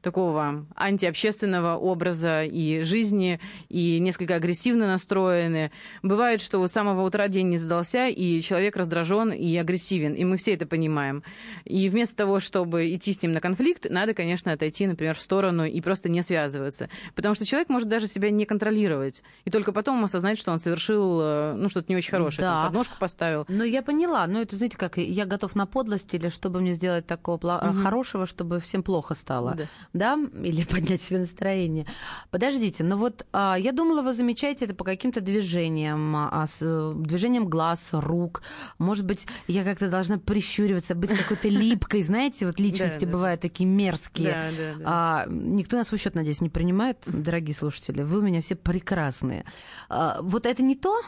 [0.00, 5.70] такого антиобщественного образа и жизни, и несколько агрессивно настроены.
[6.02, 10.24] Бывает, что вот с самого утра день не задался, и человек раздражен и агрессивен, и
[10.24, 11.22] мы все это понимаем.
[11.64, 15.64] И вместо того, чтобы идти с ним на конфликт, надо, конечно, отойти, например, в сторону
[15.64, 16.88] и просто не связываться.
[17.14, 21.20] Потому что человек может даже себя не контролировать, и только потом осознать, что он совершил
[21.20, 22.52] э, ну, что-то не очень хорошее, да.
[22.54, 23.44] там, подножку поставил.
[23.48, 27.06] Ну, я поняла, но это, знаете, как я готов на подлость или чтобы мне сделать
[27.06, 27.82] такого угу.
[27.82, 29.54] хорошего, чтобы всем плохо стало.
[29.54, 31.86] Да да, или поднять себе настроение.
[32.30, 36.94] Подождите, но ну вот а, я думала, вы замечаете это по каким-то движениям, а, с,
[36.94, 38.42] движением глаз, рук.
[38.78, 44.52] Может быть, я как-то должна прищуриваться, быть какой-то липкой, знаете, вот личности бывают такие мерзкие.
[44.84, 48.02] А, никто нас в счет, надеюсь, не принимает, дорогие слушатели.
[48.02, 49.44] Вы у меня все прекрасные.
[49.88, 51.02] А, вот это не то?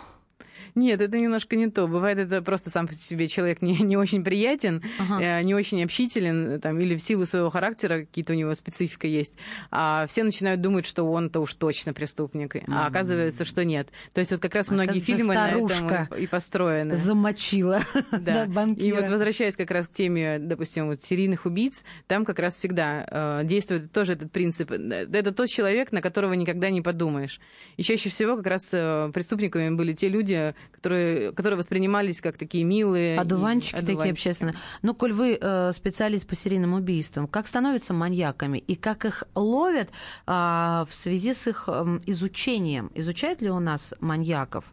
[0.75, 1.87] Нет, это немножко не то.
[1.87, 5.21] Бывает, это просто сам по себе человек не, не очень приятен, ага.
[5.23, 9.35] э, не очень общителен, там, или в силу своего характера какие-то у него специфика есть.
[9.71, 12.57] А все начинают думать, что он-то уж точно преступник.
[12.57, 12.65] Mm-hmm.
[12.69, 13.89] А оказывается, что нет.
[14.13, 16.97] То есть вот как раз многие фильмы на этом и, и построены.
[16.97, 18.47] Замочила да.
[18.47, 18.87] банкира.
[18.87, 23.07] И вот возвращаясь как раз к теме, допустим, вот серийных убийц, там как раз всегда
[23.11, 24.71] э, действует тоже этот принцип.
[24.71, 27.41] Это тот человек, на которого никогда не подумаешь.
[27.77, 32.65] И чаще всего как раз э, преступниками были те люди, которые, которые воспринимались как такие
[32.65, 33.19] милые.
[33.19, 33.97] Одуванчики, одуванчики.
[33.97, 34.55] такие общественные.
[34.83, 39.91] Ну, коль вы э, специалист по серийным убийствам, как становятся маньяками и как их ловят
[40.27, 42.91] э, в связи с их э, изучением?
[42.95, 44.65] Изучают ли у нас маньяков?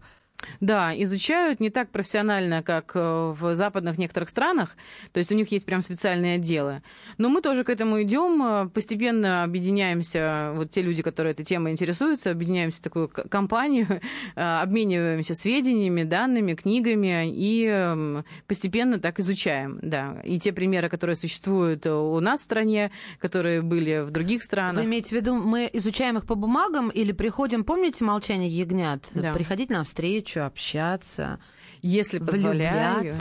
[0.60, 4.76] Да, изучают не так профессионально, как э, в западных некоторых странах,
[5.14, 6.82] то есть у них есть прям специальные отделы.
[7.18, 11.72] Но мы тоже к этому идем, э, постепенно объединяемся, вот те люди, которые этой темой
[11.72, 13.88] интересуются, объединяемся в такую компанию,
[14.36, 18.14] э, обмениваемся сведениями, данными, книгами и
[18.48, 20.20] постепенно так изучаем, да.
[20.24, 24.82] И те примеры, которые существуют у нас в стране, которые были в других странах.
[24.82, 29.06] Вы имеете в виду, мы изучаем их по бумагам или приходим, помните «Молчание ягнят»?
[29.14, 29.34] Да.
[29.34, 31.40] Приходить на встречу, встречу, общаться.
[31.82, 33.14] Если позволяю.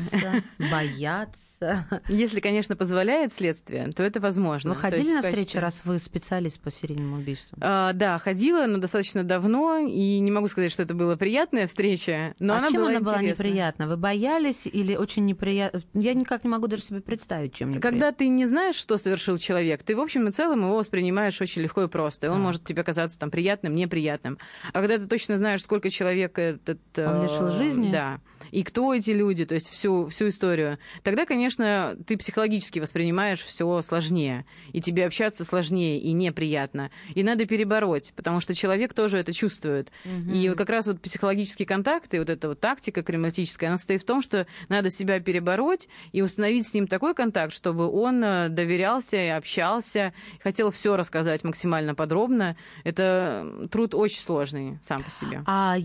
[0.59, 1.58] бояться.
[2.09, 4.71] Если, конечно, позволяет следствие, то это возможно.
[4.71, 5.61] Вы ходили на встречу, качестве...
[5.61, 7.57] раз вы специалист по серийному убийству?
[7.61, 12.35] А, да, ходила, но достаточно давно, и не могу сказать, что это была приятная встреча,
[12.39, 13.87] но а она чем была она была неприятна?
[13.87, 15.83] Вы боялись или очень неприятно?
[15.95, 17.91] Я никак не могу даже себе представить, чем неприятно.
[17.91, 21.63] Когда ты не знаешь, что совершил человек, ты, в общем и целом, его воспринимаешь очень
[21.63, 22.27] легко и просто.
[22.27, 22.43] И он а.
[22.43, 24.39] может тебе казаться там приятным, неприятным.
[24.73, 26.81] А когда ты точно знаешь, сколько человек этот...
[26.97, 27.91] Он лишил жизни?
[27.91, 33.41] Да и кто эти люди, то есть всю, всю историю, тогда, конечно, ты психологически воспринимаешь
[33.41, 36.91] все сложнее, и тебе общаться сложнее и неприятно.
[37.15, 39.91] И надо перебороть, потому что человек тоже это чувствует.
[40.05, 40.33] Угу.
[40.33, 44.07] И как раз вот психологический контакт и вот эта вот тактика крематическая, она состоит в
[44.07, 49.17] том, что надо себя перебороть и установить с ним такой контакт, чтобы он э, доверялся
[49.17, 52.57] и общался, хотел все рассказать максимально подробно.
[52.85, 55.43] Это труд очень сложный сам по себе.
[55.47, 55.77] А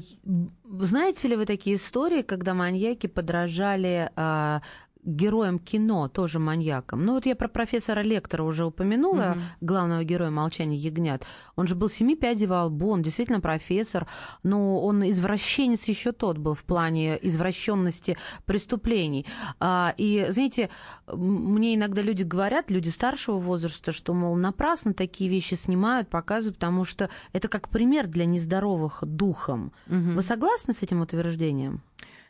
[0.79, 4.61] знаете ли вы такие истории, когда маньяки подражали а,
[5.05, 7.05] героем кино, тоже маньяком.
[7.05, 9.41] Ну вот я про профессора Лектора уже упомянула, угу.
[9.61, 11.25] главного героя «Молчания ягнят».
[11.55, 14.07] Он же был семи пядей во лбу, он действительно профессор,
[14.43, 19.25] но он извращенец еще тот был в плане извращенности преступлений.
[19.59, 20.69] А, и, знаете,
[21.07, 26.85] мне иногда люди говорят, люди старшего возраста, что, мол, напрасно такие вещи снимают, показывают, потому
[26.85, 29.71] что это как пример для нездоровых духом.
[29.87, 30.11] Угу.
[30.15, 31.81] Вы согласны с этим утверждением?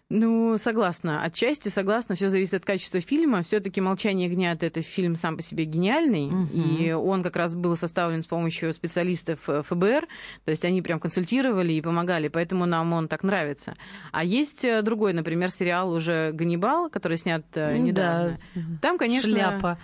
[0.09, 1.23] Ну, согласна.
[1.23, 2.15] Отчасти согласна.
[2.15, 3.41] Все зависит от качества фильма.
[3.41, 6.27] Все-таки Молчание гнят это фильм сам по себе гениальный.
[6.27, 6.61] Угу.
[6.61, 10.07] И он как раз был составлен с помощью специалистов э, ФБР.
[10.45, 12.27] То есть они прям консультировали и помогали.
[12.27, 13.73] Поэтому нам он так нравится.
[14.11, 18.37] А есть э, другой, например, сериал уже Ганнибал, который снят э, ну, недавно.
[18.53, 18.61] Да.
[18.81, 19.31] Там, конечно.
[19.31, 19.79] Шляпа.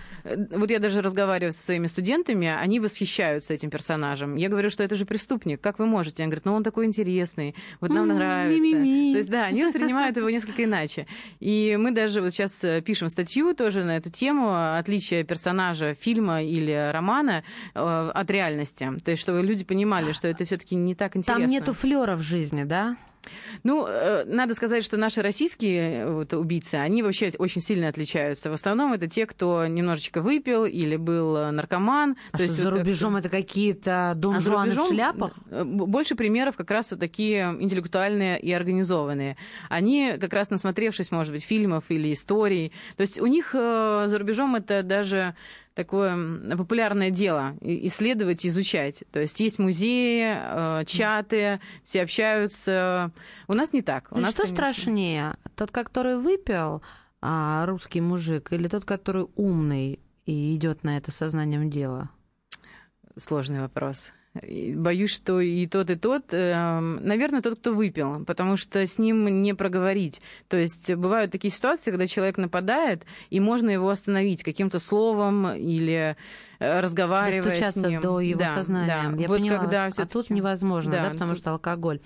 [0.51, 4.35] Вот я даже разговариваю со своими студентами, они восхищаются этим персонажем.
[4.35, 5.59] Я говорю, что это же преступник.
[5.59, 6.21] Как вы можете?
[6.21, 7.55] Они говорят, ну он такой интересный.
[7.79, 8.79] Вот нам нравится.
[8.79, 11.07] То есть, да, они воспринимают его несколько иначе.
[11.39, 16.43] И мы даже вот сейчас э, пишем статью тоже на эту тему, отличие персонажа фильма
[16.43, 17.43] или романа
[17.73, 18.89] э, от реальности.
[19.03, 21.43] То есть, чтобы люди понимали, что это все-таки не так интересно.
[21.43, 22.97] Там нету флера в жизни, да?
[23.63, 28.49] Ну, э, надо сказать, что наши российские э, вот, убийцы, они вообще очень сильно отличаются.
[28.49, 32.15] В основном это те, кто немножечко выпил или был э, наркоман.
[32.31, 35.37] А То есть, за вот, рубежом это какие-то дон а в шляпах?
[35.49, 39.37] Больше примеров как раз вот такие интеллектуальные и организованные.
[39.69, 42.71] Они как раз насмотревшись, может быть, фильмов или историй.
[42.97, 45.35] То есть у них за рубежом это даже
[45.73, 49.03] такое популярное дело исследовать, изучать.
[49.11, 53.11] То есть есть музеи, э, чаты, все общаются.
[53.47, 54.07] У нас не так.
[54.11, 54.55] У ну, нас, что конечно...
[54.55, 56.81] страшнее, тот, который выпил,
[57.21, 62.09] а, русский мужик, или тот, который умный и идет на это сознанием дела?
[63.17, 64.13] Сложный вопрос.
[64.35, 69.41] Боюсь, что и тот, и тот, эм, наверное, тот, кто выпил, потому что с ним
[69.41, 70.21] не проговорить.
[70.47, 76.15] То есть бывают такие ситуации, когда человек нападает, и можно его остановить каким-то словом или
[76.59, 78.01] э, разговаривая Достучаться с ним.
[78.01, 79.09] до его да, сознания.
[79.09, 79.21] Да.
[79.21, 81.39] Я вот поняла, когда а тут невозможно, да, да потому тут...
[81.39, 81.99] что алкоголь.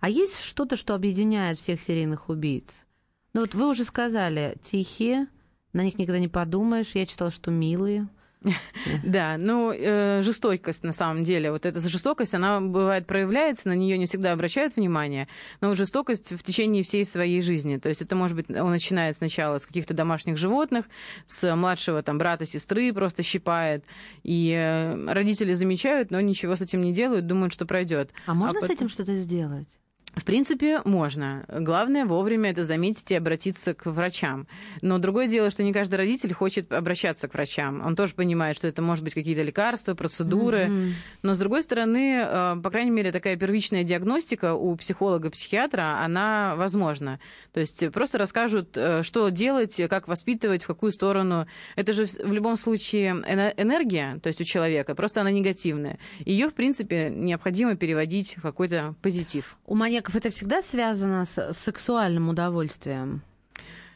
[0.00, 2.86] А есть что-то, что объединяет всех серийных убийц?
[3.34, 5.26] Ну вот вы уже сказали, тихие,
[5.74, 6.92] на них никогда не подумаешь.
[6.94, 8.08] Я читала, что милые.
[9.02, 13.98] Да, ну, э, жестокость на самом деле, вот эта жестокость, она бывает проявляется, на нее
[13.98, 15.28] не всегда обращают внимание,
[15.60, 19.16] но вот жестокость в течение всей своей жизни, то есть это может быть, он начинает
[19.16, 20.86] сначала с каких-то домашних животных,
[21.26, 23.84] с младшего там брата, сестры просто щипает,
[24.22, 28.10] и э, родители замечают, но ничего с этим не делают, думают, что пройдет.
[28.26, 28.76] А можно а потом...
[28.76, 29.68] с этим что-то сделать?
[30.16, 31.44] В принципе, можно.
[31.46, 34.48] Главное вовремя это заметить и обратиться к врачам.
[34.80, 37.84] Но другое дело, что не каждый родитель хочет обращаться к врачам.
[37.84, 40.64] Он тоже понимает, что это может быть какие-то лекарства, процедуры.
[40.64, 40.92] Mm-hmm.
[41.22, 47.20] Но с другой стороны, э, по крайней мере, такая первичная диагностика у психолога-психиатра, она возможна.
[47.52, 51.46] То есть просто расскажут, э, что делать, как воспитывать, в какую сторону.
[51.76, 55.98] Это же в любом случае энергия, то есть у человека, просто она негативная.
[56.20, 59.58] Ее, в принципе, необходимо переводить в какой-то позитив.
[59.66, 63.22] У маньяка Яков, это всегда связано с сексуальным удовольствием?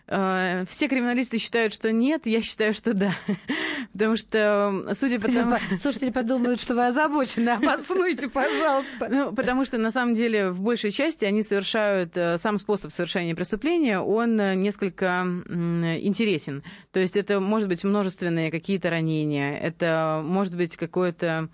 [0.09, 3.15] Э, все криминалисты считают, что нет, я считаю, что да.
[3.93, 5.57] Потому что, судя по тому...
[5.81, 9.09] Слушатели подумают, что вы озабочены, обоснуйте, пожалуйста.
[9.09, 12.17] Ну, потому что, на самом деле, в большей части они совершают...
[12.17, 16.65] Э, сам способ совершения преступления, он э, несколько интересен.
[16.91, 21.51] То есть это может быть множественные какие-то ранения, это может быть какое-то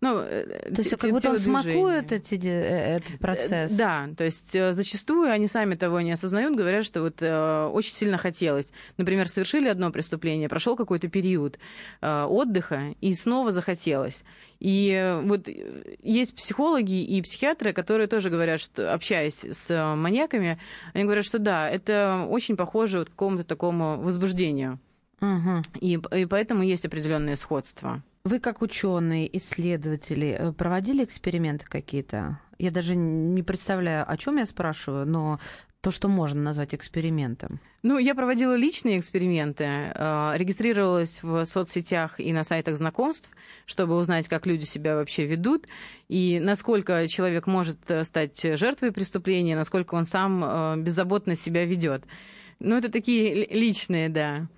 [0.00, 3.72] ну, э, то есть как будто он смакует эти, э, этот э, процесс.
[3.72, 8.70] Да, то есть зачастую они сами того не осознают, говорят, что вот очень сильно хотелось.
[8.96, 11.58] Например, совершили одно преступление, прошел какой-то период
[12.00, 14.22] отдыха, и снова захотелось.
[14.60, 15.48] И вот
[16.02, 20.58] есть психологи и психиатры, которые тоже говорят, что общаясь с маньяками,
[20.94, 24.78] они говорят, что да, это очень похоже вот к какому-то такому возбуждению.
[25.20, 25.62] Угу.
[25.80, 28.02] И, и поэтому есть определенные сходства.
[28.28, 32.38] Вы как ученые, исследователи, э, проводили эксперименты какие-то?
[32.58, 35.40] Я даже не представляю, о чем я спрашиваю, но
[35.80, 37.58] то, что можно назвать экспериментом?
[37.82, 43.30] Ну, я проводила личные эксперименты, э, регистрировалась в соцсетях и на сайтах знакомств,
[43.64, 45.66] чтобы узнать, как люди себя вообще ведут,
[46.08, 52.04] и насколько человек может э, стать жертвой преступления, насколько он сам беззаботно себя ведет.
[52.60, 54.48] Ну, это такие личные, да.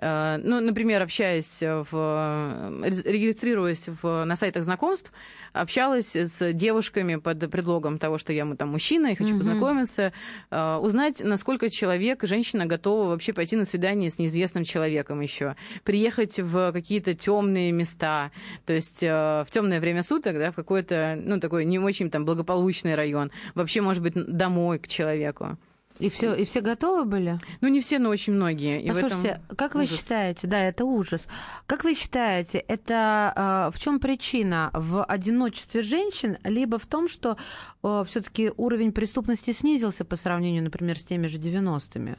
[0.00, 2.72] Э, ну, например, общаясь в...
[3.04, 5.12] регистрируясь в, на сайтах знакомств,
[5.52, 9.38] общалась с девушками под предлогом того, что я там мужчина и хочу mm-hmm.
[9.38, 10.12] познакомиться,
[10.50, 16.38] э, узнать, насколько человек, женщина готова вообще пойти на свидание с неизвестным человеком еще, приехать
[16.38, 18.30] в какие-то темные места,
[18.64, 22.24] то есть э, в темное время суток, да, в какой-то, ну, такой не очень там
[22.24, 25.58] благополучный район, вообще, может быть, домой к человеку.
[26.00, 27.38] И все, и все готовы были?
[27.60, 28.82] Ну, не все, но очень многие.
[28.82, 31.26] И Послушайте, как вы считаете, да, это ужас.
[31.66, 34.70] Как вы считаете, это э, в чем причина?
[34.72, 37.36] В одиночестве женщин, либо в том, что
[37.82, 42.16] э, все-таки уровень преступности снизился по сравнению, например, с теми же 90-ми?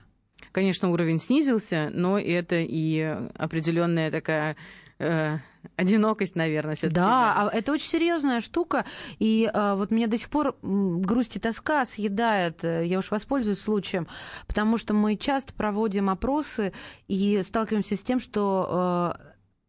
[0.52, 3.00] Конечно, уровень снизился, но это и
[3.36, 4.58] определенная такая
[5.02, 5.38] э,
[5.76, 6.96] одинокость, наверное, все-таки.
[6.96, 8.86] Да, да, а это очень серьезная штука.
[9.20, 12.64] И а, вот меня до сих пор грусть и тоска съедает.
[12.64, 14.08] Э, я уж воспользуюсь случаем,
[14.48, 16.74] потому что мы часто проводим опросы
[17.08, 19.22] и сталкиваемся с тем, что а,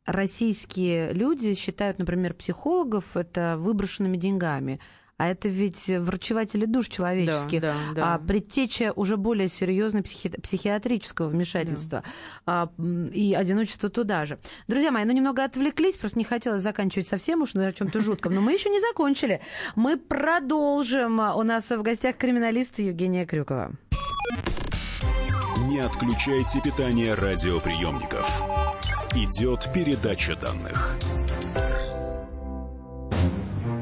[0.04, 4.80] российские люди считают, например, психологов это выброшенными деньгами.
[5.18, 7.60] А это ведь врачеватели душ человеческих.
[7.60, 8.14] Да, да, да.
[8.14, 10.30] А предтеча уже более серьезной психи...
[10.30, 12.02] психиатрического вмешательства.
[12.44, 12.70] Да.
[12.76, 12.82] А,
[13.12, 14.38] и одиночество туда же.
[14.66, 18.34] Друзья мои, ну немного отвлеклись, просто не хотелось заканчивать совсем уж на чем-то жутком.
[18.34, 19.40] Но мы еще не закончили.
[19.76, 21.20] Мы продолжим.
[21.20, 23.72] У нас в гостях криминалист Евгения Крюкова.
[25.68, 28.28] Не отключайте питание радиоприемников.
[29.14, 30.96] Идет передача данных.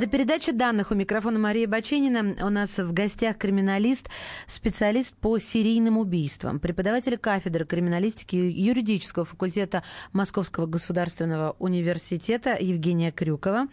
[0.00, 0.92] Это передача данных.
[0.92, 2.34] У микрофона Мария Баченина.
[2.42, 4.08] У нас в гостях криминалист,
[4.46, 9.82] специалист по серийным убийствам, преподаватель кафедры криминалистики юридического факультета
[10.14, 13.66] Московского государственного университета Евгения Крюкова.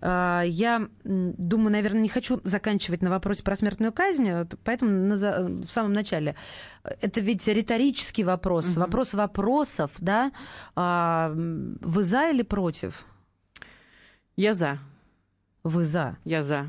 [0.00, 4.30] А, я думаю, наверное, не хочу заканчивать на вопросе про смертную казнь,
[4.62, 6.36] поэтому в самом начале.
[6.84, 8.82] Это ведь риторический вопрос, угу.
[8.82, 10.30] вопрос вопросов, да?
[10.76, 13.04] А, вы за или против?
[14.36, 14.78] Я за.
[15.64, 16.16] Вы за?
[16.24, 16.66] Я за.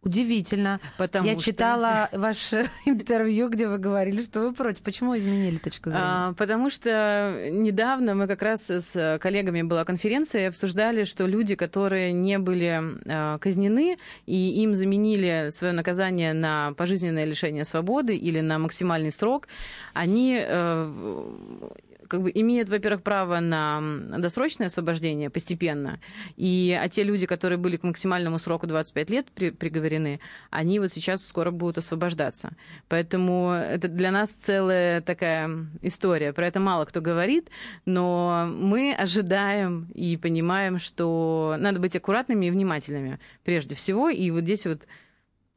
[0.00, 0.80] Удивительно.
[0.96, 1.42] Потому Я что...
[1.42, 4.82] читала ваше интервью, где вы говорили, что вы против.
[4.82, 6.04] Почему изменили точку зрения?
[6.06, 11.56] А, потому что недавно мы как раз с коллегами была конференция и обсуждали, что люди,
[11.56, 18.40] которые не были а, казнены и им заменили свое наказание на пожизненное лишение свободы или
[18.40, 19.48] на максимальный срок,
[19.94, 21.74] они а,
[22.08, 23.80] как бы имеют, во-первых, право на
[24.18, 26.00] досрочное освобождение постепенно,
[26.36, 30.90] и, а те люди, которые были к максимальному сроку 25 лет при, приговорены, они вот
[30.90, 32.52] сейчас скоро будут освобождаться.
[32.88, 36.32] Поэтому это для нас целая такая история.
[36.32, 37.50] Про это мало кто говорит,
[37.84, 44.08] но мы ожидаем и понимаем, что надо быть аккуратными и внимательными прежде всего.
[44.08, 44.82] И вот здесь вот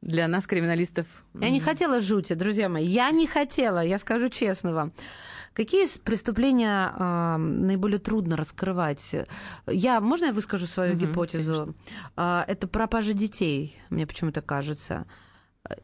[0.02, 1.06] для нас, криминалистов...
[1.40, 2.84] Я не хотела жути, друзья мои.
[2.84, 4.92] Я не хотела, я скажу честно вам.
[5.54, 9.02] Какие преступления э, наиболее трудно раскрывать?
[9.66, 11.74] Я, можно я выскажу свою угу, гипотезу?
[12.16, 15.06] Э, это пропажа детей, мне почему-то кажется.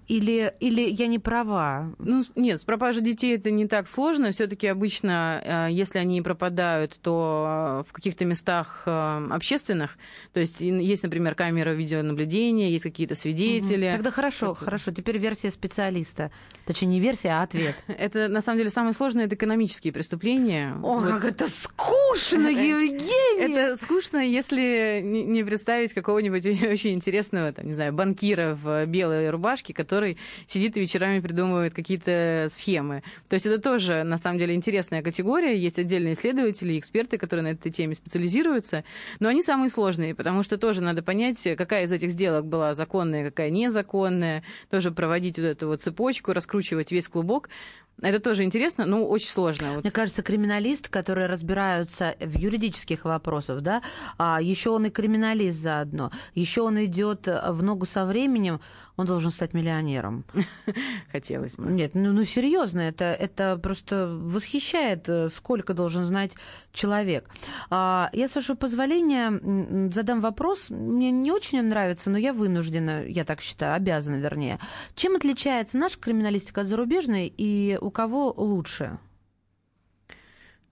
[0.07, 1.93] Или, или я не права?
[1.99, 4.31] Ну, нет, с пропажей детей это не так сложно.
[4.33, 9.99] Все-таки обычно, э, если они пропадают, то в каких-то местах э, общественных.
[10.33, 13.87] То есть есть, например, камера видеонаблюдения, есть какие-то свидетели.
[13.87, 13.93] Угу.
[13.93, 14.65] Тогда хорошо, это...
[14.65, 14.93] хорошо.
[14.93, 16.31] Теперь версия специалиста.
[16.67, 17.75] Точнее, не версия, а ответ.
[17.89, 20.75] Это, на самом деле, самое сложное– это экономические преступления.
[20.83, 21.09] О, вот.
[21.09, 23.41] как это скучно, Евгений!
[23.41, 29.73] Это скучно, если не представить какого-нибудь очень интересного, там, не знаю, банкира в белой рубашке,
[29.79, 30.19] который
[30.49, 33.03] сидит и вечерами придумывает какие-то схемы.
[33.29, 35.57] То есть это тоже, на самом деле, интересная категория.
[35.57, 38.85] Есть отдельные исследователи, эксперты, которые на этой теме специализируются,
[39.21, 43.25] но они самые сложные, потому что тоже надо понять, какая из этих сделок была законная,
[43.25, 47.49] какая незаконная, тоже проводить вот эту вот цепочку, раскручивать весь клубок.
[48.01, 49.73] Это тоже интересно, но очень сложно.
[49.75, 49.83] Вот.
[49.83, 53.83] Мне кажется, криминалист, которые разбираются в юридических вопросах, да,
[54.19, 58.61] а еще он и криминалист заодно, еще он идет в ногу со временем,
[58.99, 60.25] он должен стать миллионером.
[61.13, 61.71] Хотелось бы.
[61.71, 66.33] Нет, ну, ну серьезно, это, это просто восхищает, э, сколько должен знать
[66.73, 67.31] человек.
[67.71, 70.69] А, я, с вашего позволения, задам вопрос.
[70.71, 74.59] Мне не очень он нравится, но я вынуждена, я так считаю, обязана, вернее.
[74.97, 78.99] Чем отличается наша криминалистика от зарубежной и у кого лучше?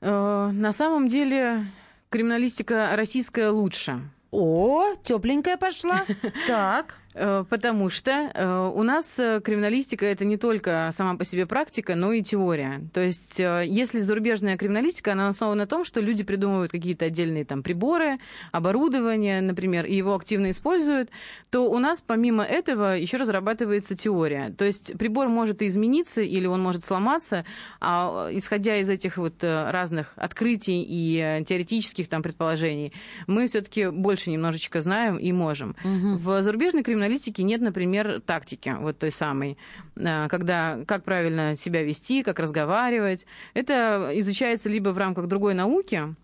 [0.01, 1.67] Э, на самом деле
[2.11, 4.01] криминалистика российская лучше.
[4.33, 6.05] О, тепленькая пошла.
[6.49, 6.99] Так.
[7.19, 11.95] Э, потому что э, у нас э, криминалистика это не только сама по себе практика,
[11.95, 12.83] но и теория.
[12.93, 17.63] То есть, если зарубежная криминалистика, она основана на том, что люди придумывают какие-то отдельные там
[17.63, 18.19] приборы,
[18.53, 21.09] оборудование, например, и его активно используют,
[21.51, 24.55] то у нас помимо этого еще разрабатывается теория.
[24.57, 27.47] То есть прибор может измениться или он может сломаться,
[27.81, 32.93] а исходя из этих вот разных открытий и теоретических там предположений,
[33.27, 35.77] мы все-таки больше немножечко знаем и можем.
[35.83, 36.19] Угу.
[36.19, 39.57] В зарубежной криминалистике аналитики нет, например, тактики вот той самой,
[39.97, 43.27] э, когда как правильно себя вести, как разговаривать.
[43.55, 46.15] Это изучается либо в рамках другой науки,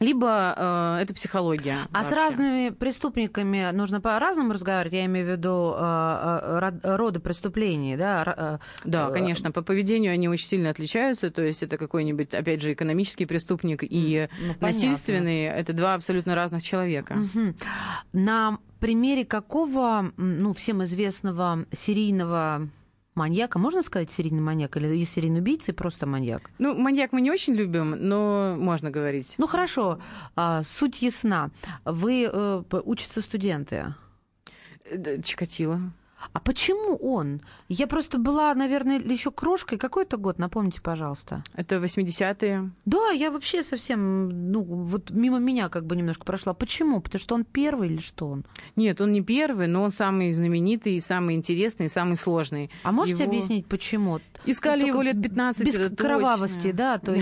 [0.00, 0.54] либо
[0.98, 1.78] э, это психология.
[1.92, 2.10] А вообще.
[2.10, 4.92] с разными преступниками нужно по-разному разговаривать?
[4.92, 8.60] Я имею в виду э, э, роды преступлений, да?
[8.84, 9.52] Э, да, конечно.
[9.52, 11.30] По поведению они очень сильно отличаются.
[11.30, 15.44] То есть это какой-нибудь, опять же, экономический преступник и ну, насильственный.
[15.44, 17.12] Это два абсолютно разных человека.
[17.12, 17.54] Угу.
[18.12, 22.68] На примере какого, ну, всем известного серийного
[23.14, 26.50] маньяка, можно сказать серийный маньяк, или есть серийный убийца и просто маньяк?
[26.58, 29.34] Ну, маньяк мы не очень любим, но можно говорить.
[29.38, 30.00] Ну, хорошо,
[30.36, 31.50] а, суть ясна.
[31.84, 33.94] Вы э, учатся студенты?
[35.22, 35.80] Чикатило.
[36.32, 37.40] А почему он?
[37.68, 39.78] Я просто была, наверное, еще крошкой.
[39.78, 41.42] Какой это год, напомните, пожалуйста.
[41.54, 42.70] Это 80-е.
[42.84, 46.54] Да, я вообще совсем, ну, вот мимо меня как бы немножко прошла.
[46.54, 47.00] Почему?
[47.00, 48.44] Потому что он первый или что он?
[48.76, 52.70] Нет, он не первый, но он самый знаменитый, самый интересный, самый сложный.
[52.82, 53.32] А можете его...
[53.32, 54.20] объяснить, почему?
[54.46, 55.64] Искали его лет 15.
[55.64, 56.72] Без кровавости, точно.
[56.72, 57.16] да, то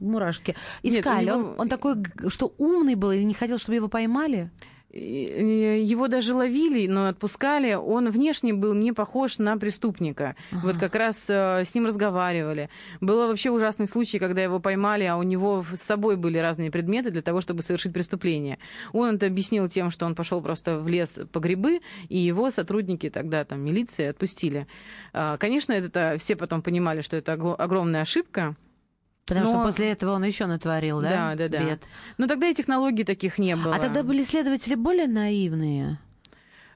[0.00, 0.56] мурашки.
[0.82, 1.26] Искали.
[1.26, 1.96] Нет, он, он такой,
[2.28, 4.50] что умный был или не хотел, чтобы его поймали?
[4.92, 7.74] Его даже ловили, но отпускали.
[7.74, 10.34] Он внешне был не похож на преступника.
[10.50, 10.60] Ага.
[10.64, 12.70] Вот как раз э, с ним разговаривали.
[13.00, 17.10] Было вообще ужасный случай, когда его поймали, а у него с собой были разные предметы
[17.10, 18.58] для того, чтобы совершить преступление.
[18.92, 23.10] Он это объяснил тем, что он пошел просто в лес по грибы, и его сотрудники
[23.10, 24.66] тогда там милиции отпустили.
[25.12, 28.56] Э, конечно, это все потом понимали, что это огромная ошибка.
[29.30, 29.52] Потому Но...
[29.52, 31.36] что после этого он еще натворил, да?
[31.36, 31.64] Да, да, да.
[31.64, 31.84] Бед.
[32.18, 33.76] Но тогда и технологий таких не было.
[33.76, 36.00] А тогда были следователи более наивные?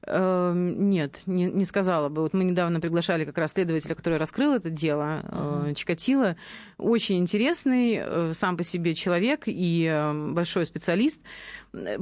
[0.07, 2.23] Эм, нет, не, не сказала бы.
[2.23, 5.75] Вот мы недавно приглашали как раз следователя, который раскрыл это дело, uh-huh.
[5.75, 6.37] Чикатило.
[6.77, 11.23] Очень интересный э, сам по себе человек и э, большой специалист.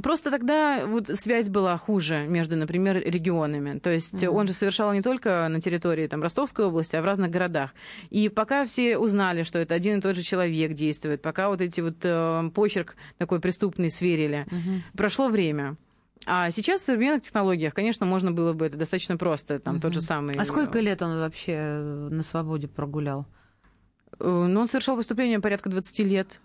[0.02, 3.78] Просто тогда вот связь была хуже между, например, регионами.
[3.78, 4.28] То есть uh-huh.
[4.28, 7.70] он же совершал не только на территории там, Ростовской области, а в разных городах.
[8.10, 11.80] И пока все узнали, что это один и тот же человек действует, пока вот эти
[11.80, 14.80] вот э, почерк такой преступный сверили, uh-huh.
[14.96, 15.76] прошло время.
[16.26, 19.82] А сейчас в современных технологиях, конечно, можно было бы это достаточно просто, там угу.
[19.82, 20.36] тот же самый.
[20.36, 23.26] А сколько лет он вообще э, на свободе прогулял?
[24.18, 26.40] Э, ну, он совершал преступление порядка 20 лет.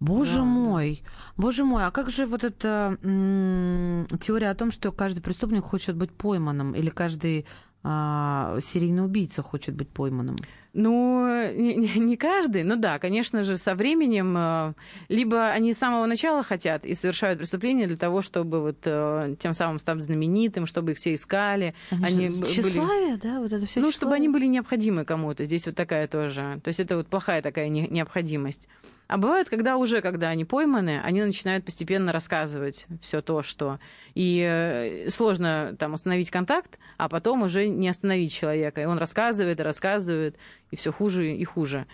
[0.00, 1.10] Боже да, мой, да.
[1.36, 5.96] боже мой, а как же вот эта м- теория о том, что каждый преступник хочет
[5.96, 7.46] быть пойманным, или каждый
[7.82, 10.36] а, серийный убийца хочет быть пойманным?
[10.74, 14.74] Ну, не, не каждый, ну да, конечно же, со временем э,
[15.08, 19.54] либо они с самого начала хотят и совершают преступление для того, чтобы вот э, тем
[19.54, 21.74] самым стать знаменитым, чтобы их все искали.
[21.90, 23.20] Они, они тщеславие, были...
[23.20, 23.80] да, вот это все.
[23.80, 25.46] Ну, чтобы они были необходимы кому-то.
[25.46, 26.60] Здесь вот такая тоже.
[26.62, 28.68] То есть это вот плохая такая необходимость.
[29.08, 33.80] А бывает, когда уже, когда они пойманы, они начинают постепенно рассказывать все то, что...
[34.14, 38.82] И э, сложно там установить контакт, а потом уже не остановить человека.
[38.82, 40.36] И он рассказывает и рассказывает,
[40.70, 41.86] и все хуже и хуже.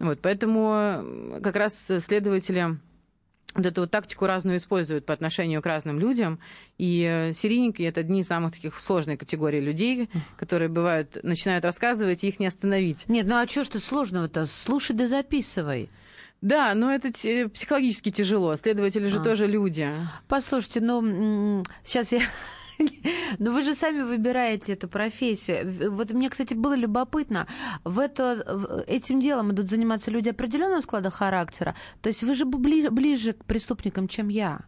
[0.00, 2.76] Вот, поэтому как раз следователи
[3.54, 6.40] вот эту вот тактику разную используют по отношению к разным людям.
[6.78, 12.24] И э, серийники— это одни из самых таких сложных категорий людей, которые бывают, начинают рассказывать,
[12.24, 13.08] и их не остановить.
[13.08, 14.46] Нет, ну а что ж тут сложного-то?
[14.46, 15.90] Слушай да записывай.
[16.42, 18.54] Да, но это психологически тяжело.
[18.56, 19.22] Следователи же а.
[19.22, 19.90] тоже люди.
[20.28, 22.20] Послушайте, ну, сейчас я
[23.38, 25.92] Но вы же сами выбираете эту профессию.
[25.92, 27.46] Вот мне, кстати, было любопытно.
[27.84, 31.74] В это, этим делом идут заниматься люди определенного склада характера.
[32.02, 34.60] То есть вы же ближе к преступникам, чем я.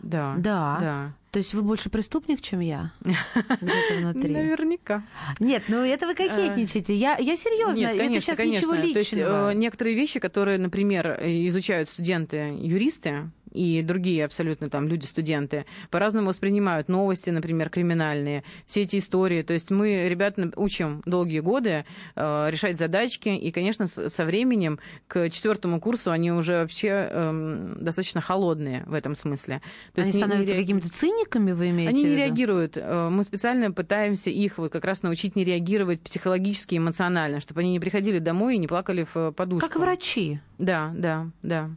[0.00, 0.34] Да.
[0.38, 0.78] Да.
[0.80, 1.12] да.
[1.30, 2.92] То есть вы больше преступник, чем я?
[3.02, 4.32] Где-то внутри.
[4.32, 5.02] Наверняка.
[5.40, 6.94] Нет, ну это вы кокетничаете.
[6.94, 8.58] Я, я серьезно, Нет, конечно, это сейчас конечно.
[8.58, 8.94] ничего личного.
[8.94, 16.28] То есть э, некоторые вещи, которые, например, изучают студенты-юристы, и другие абсолютно там люди-студенты по-разному
[16.28, 19.42] воспринимают новости, например, криминальные, все эти истории.
[19.42, 21.84] То есть мы ребят учим долгие годы
[22.14, 24.78] э, решать задачки, и, конечно, со временем
[25.08, 29.60] к четвертому курсу они уже вообще э, достаточно холодные в этом смысле.
[29.92, 32.76] То они есть становятся не, какими-то циниками, вы имеете Они не реагируют.
[32.76, 37.72] Э, мы специально пытаемся их вот как раз научить не реагировать психологически, эмоционально, чтобы они
[37.72, 39.66] не приходили домой и не плакали в подушку.
[39.68, 40.38] Как врачи.
[40.58, 41.70] Да, да, да.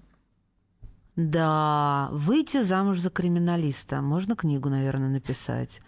[1.29, 4.01] Да, выйти замуж за криминалиста.
[4.01, 5.79] Можно книгу, наверное, написать.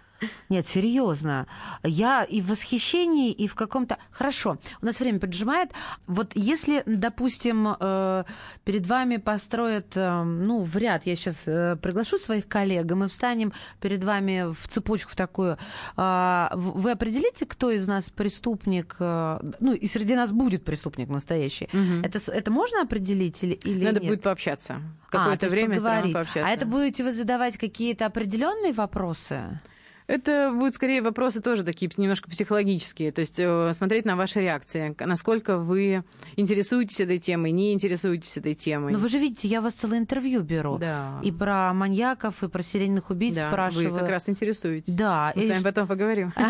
[0.49, 1.47] Нет, серьезно.
[1.83, 3.97] Я и в восхищении, и в каком-то...
[4.11, 5.71] Хорошо, у нас время поджимает.
[6.07, 8.23] Вот если, допустим, э,
[8.63, 13.07] перед вами построят, э, ну, в ряд, я сейчас э, приглашу своих коллег, и мы
[13.07, 15.57] встанем перед вами в цепочку в такую,
[15.95, 21.69] а, вы определите, кто из нас преступник, ну, и среди нас будет преступник настоящий.
[21.73, 22.05] Угу.
[22.05, 24.09] Это, это можно определить или, или Надо нет?
[24.09, 24.81] будет пообщаться.
[25.09, 25.79] Какое-то а, время
[26.13, 26.45] пообщаться.
[26.45, 29.59] А это будете вы задавать какие-то определенные вопросы?
[30.07, 34.95] Это будут скорее вопросы тоже такие немножко психологические, то есть э, смотреть на ваши реакции,
[34.99, 36.03] насколько вы
[36.35, 38.93] интересуетесь этой темой, не интересуетесь этой темой.
[38.93, 40.77] Но вы же видите, я вас целое интервью беру.
[40.77, 41.19] Да.
[41.23, 43.93] И про маньяков, и про серийных убийц да, спрашиваю.
[43.93, 44.93] Вы как раз интересуетесь.
[44.93, 45.31] Да.
[45.35, 45.45] Мы и...
[45.45, 46.33] с вами потом поговорим.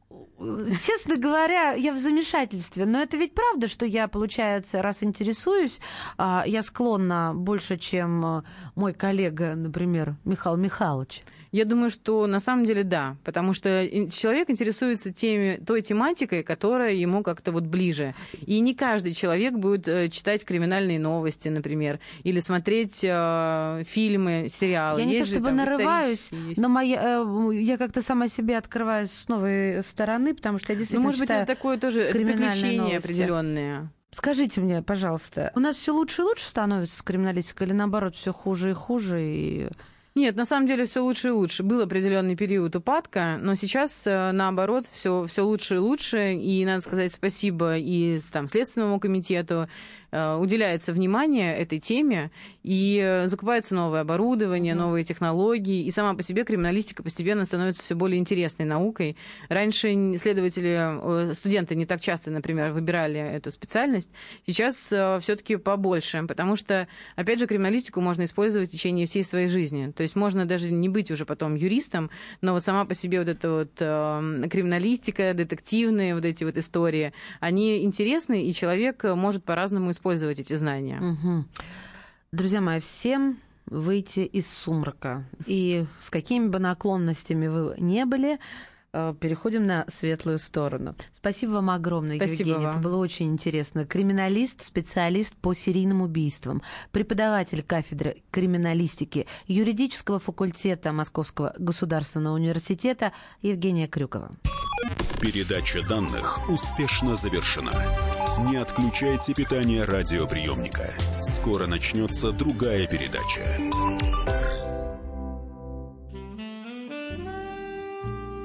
[0.83, 2.87] честно говоря, я в замешательстве.
[2.87, 5.81] Но это ведь правда, что я, получается, раз интересуюсь,
[6.17, 8.43] а, я склонна больше, чем э,
[8.75, 11.23] мой коллега, например, Михаил Михайлович.
[11.55, 16.95] Я думаю, что на самом деле да, потому что человек интересуется теми, той тематикой, которая
[16.95, 18.17] ему как-то вот ближе.
[18.45, 24.99] И не каждый человек будет э, читать криминальные новости, например, или смотреть э, фильмы, сериалы.
[24.99, 26.27] Я не есть то чтобы там, нарываюсь,
[26.57, 31.03] но моя, э, я как-то сама себе открываюсь с новой стороны, потому что я действительно
[31.03, 33.93] ну, может быть, это такое тоже приключение определенное.
[34.11, 38.33] Скажите мне, пожалуйста, у нас все лучше и лучше становится с криминалистикой, или наоборот, все
[38.33, 39.23] хуже и хуже?
[39.23, 39.69] И...
[40.17, 41.65] Нет, на самом деле все лучше и лучше.
[41.65, 46.35] Был определенный период упадка, но сейчас э, наоборот все все лучше и лучше.
[46.35, 49.69] И надо сказать спасибо и там, Следственному комитету,
[50.15, 52.31] уделяется внимание этой теме,
[52.63, 57.95] и э, закупается новое оборудование, новые технологии, и сама по себе криминалистика постепенно становится все
[57.95, 59.17] более интересной наукой.
[59.49, 59.89] Раньше
[60.19, 64.09] следователи, э, студенты не так часто, например, выбирали эту специальность,
[64.47, 66.87] сейчас все-таки побольше, потому что,
[67.17, 69.91] опять же, криминалистику можно использовать в течение всей своей жизни.
[69.91, 72.11] То есть можно даже не быть уже потом юристом,
[72.41, 77.83] но вот сама по себе вот эта вот криминалистика, детективные вот эти вот истории, они
[77.85, 81.01] интересны, и человек может по-разному использовать использовать эти знания.
[81.01, 81.45] Угу.
[82.33, 85.25] Друзья мои, всем выйти из сумрака.
[85.47, 88.39] И с какими бы наклонностями вы не были,
[88.93, 90.95] э, переходим на светлую сторону.
[91.15, 92.67] Спасибо вам огромное, Спасибо Евгений.
[92.67, 92.71] Вам.
[92.75, 93.87] Это было очень интересно.
[93.87, 96.61] Криминалист, специалист по серийным убийствам,
[96.93, 104.37] преподаватель кафедры криминалистики юридического факультета Московского государственного университета Евгения Крюкова.
[105.19, 107.73] Передача данных успешно завершена.
[108.43, 110.93] Не отключайте питание радиоприемника.
[111.21, 113.61] Скоро начнется другая передача.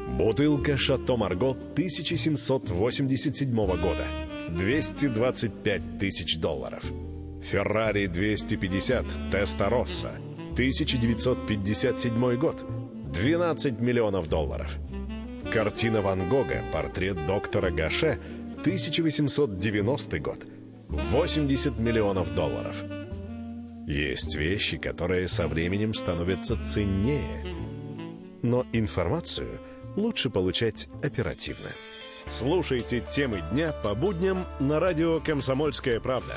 [0.09, 4.05] Бутылка «Шато Марго» 1787 года.
[4.49, 6.83] 225 тысяч долларов.
[7.41, 10.11] «Феррари 250 Теста Росса»
[10.53, 12.63] 1957 год.
[13.11, 14.77] 12 миллионов долларов.
[15.51, 18.19] Картина Ван Гога «Портрет доктора Гаше»
[18.61, 20.45] 1890 год.
[20.89, 22.83] 80 миллионов долларов.
[23.87, 27.45] Есть вещи, которые со временем становятся ценнее.
[28.41, 29.59] Но информацию
[29.95, 31.69] лучше получать оперативно.
[32.27, 36.35] Слушайте темы дня по будням на радио «Комсомольская правда».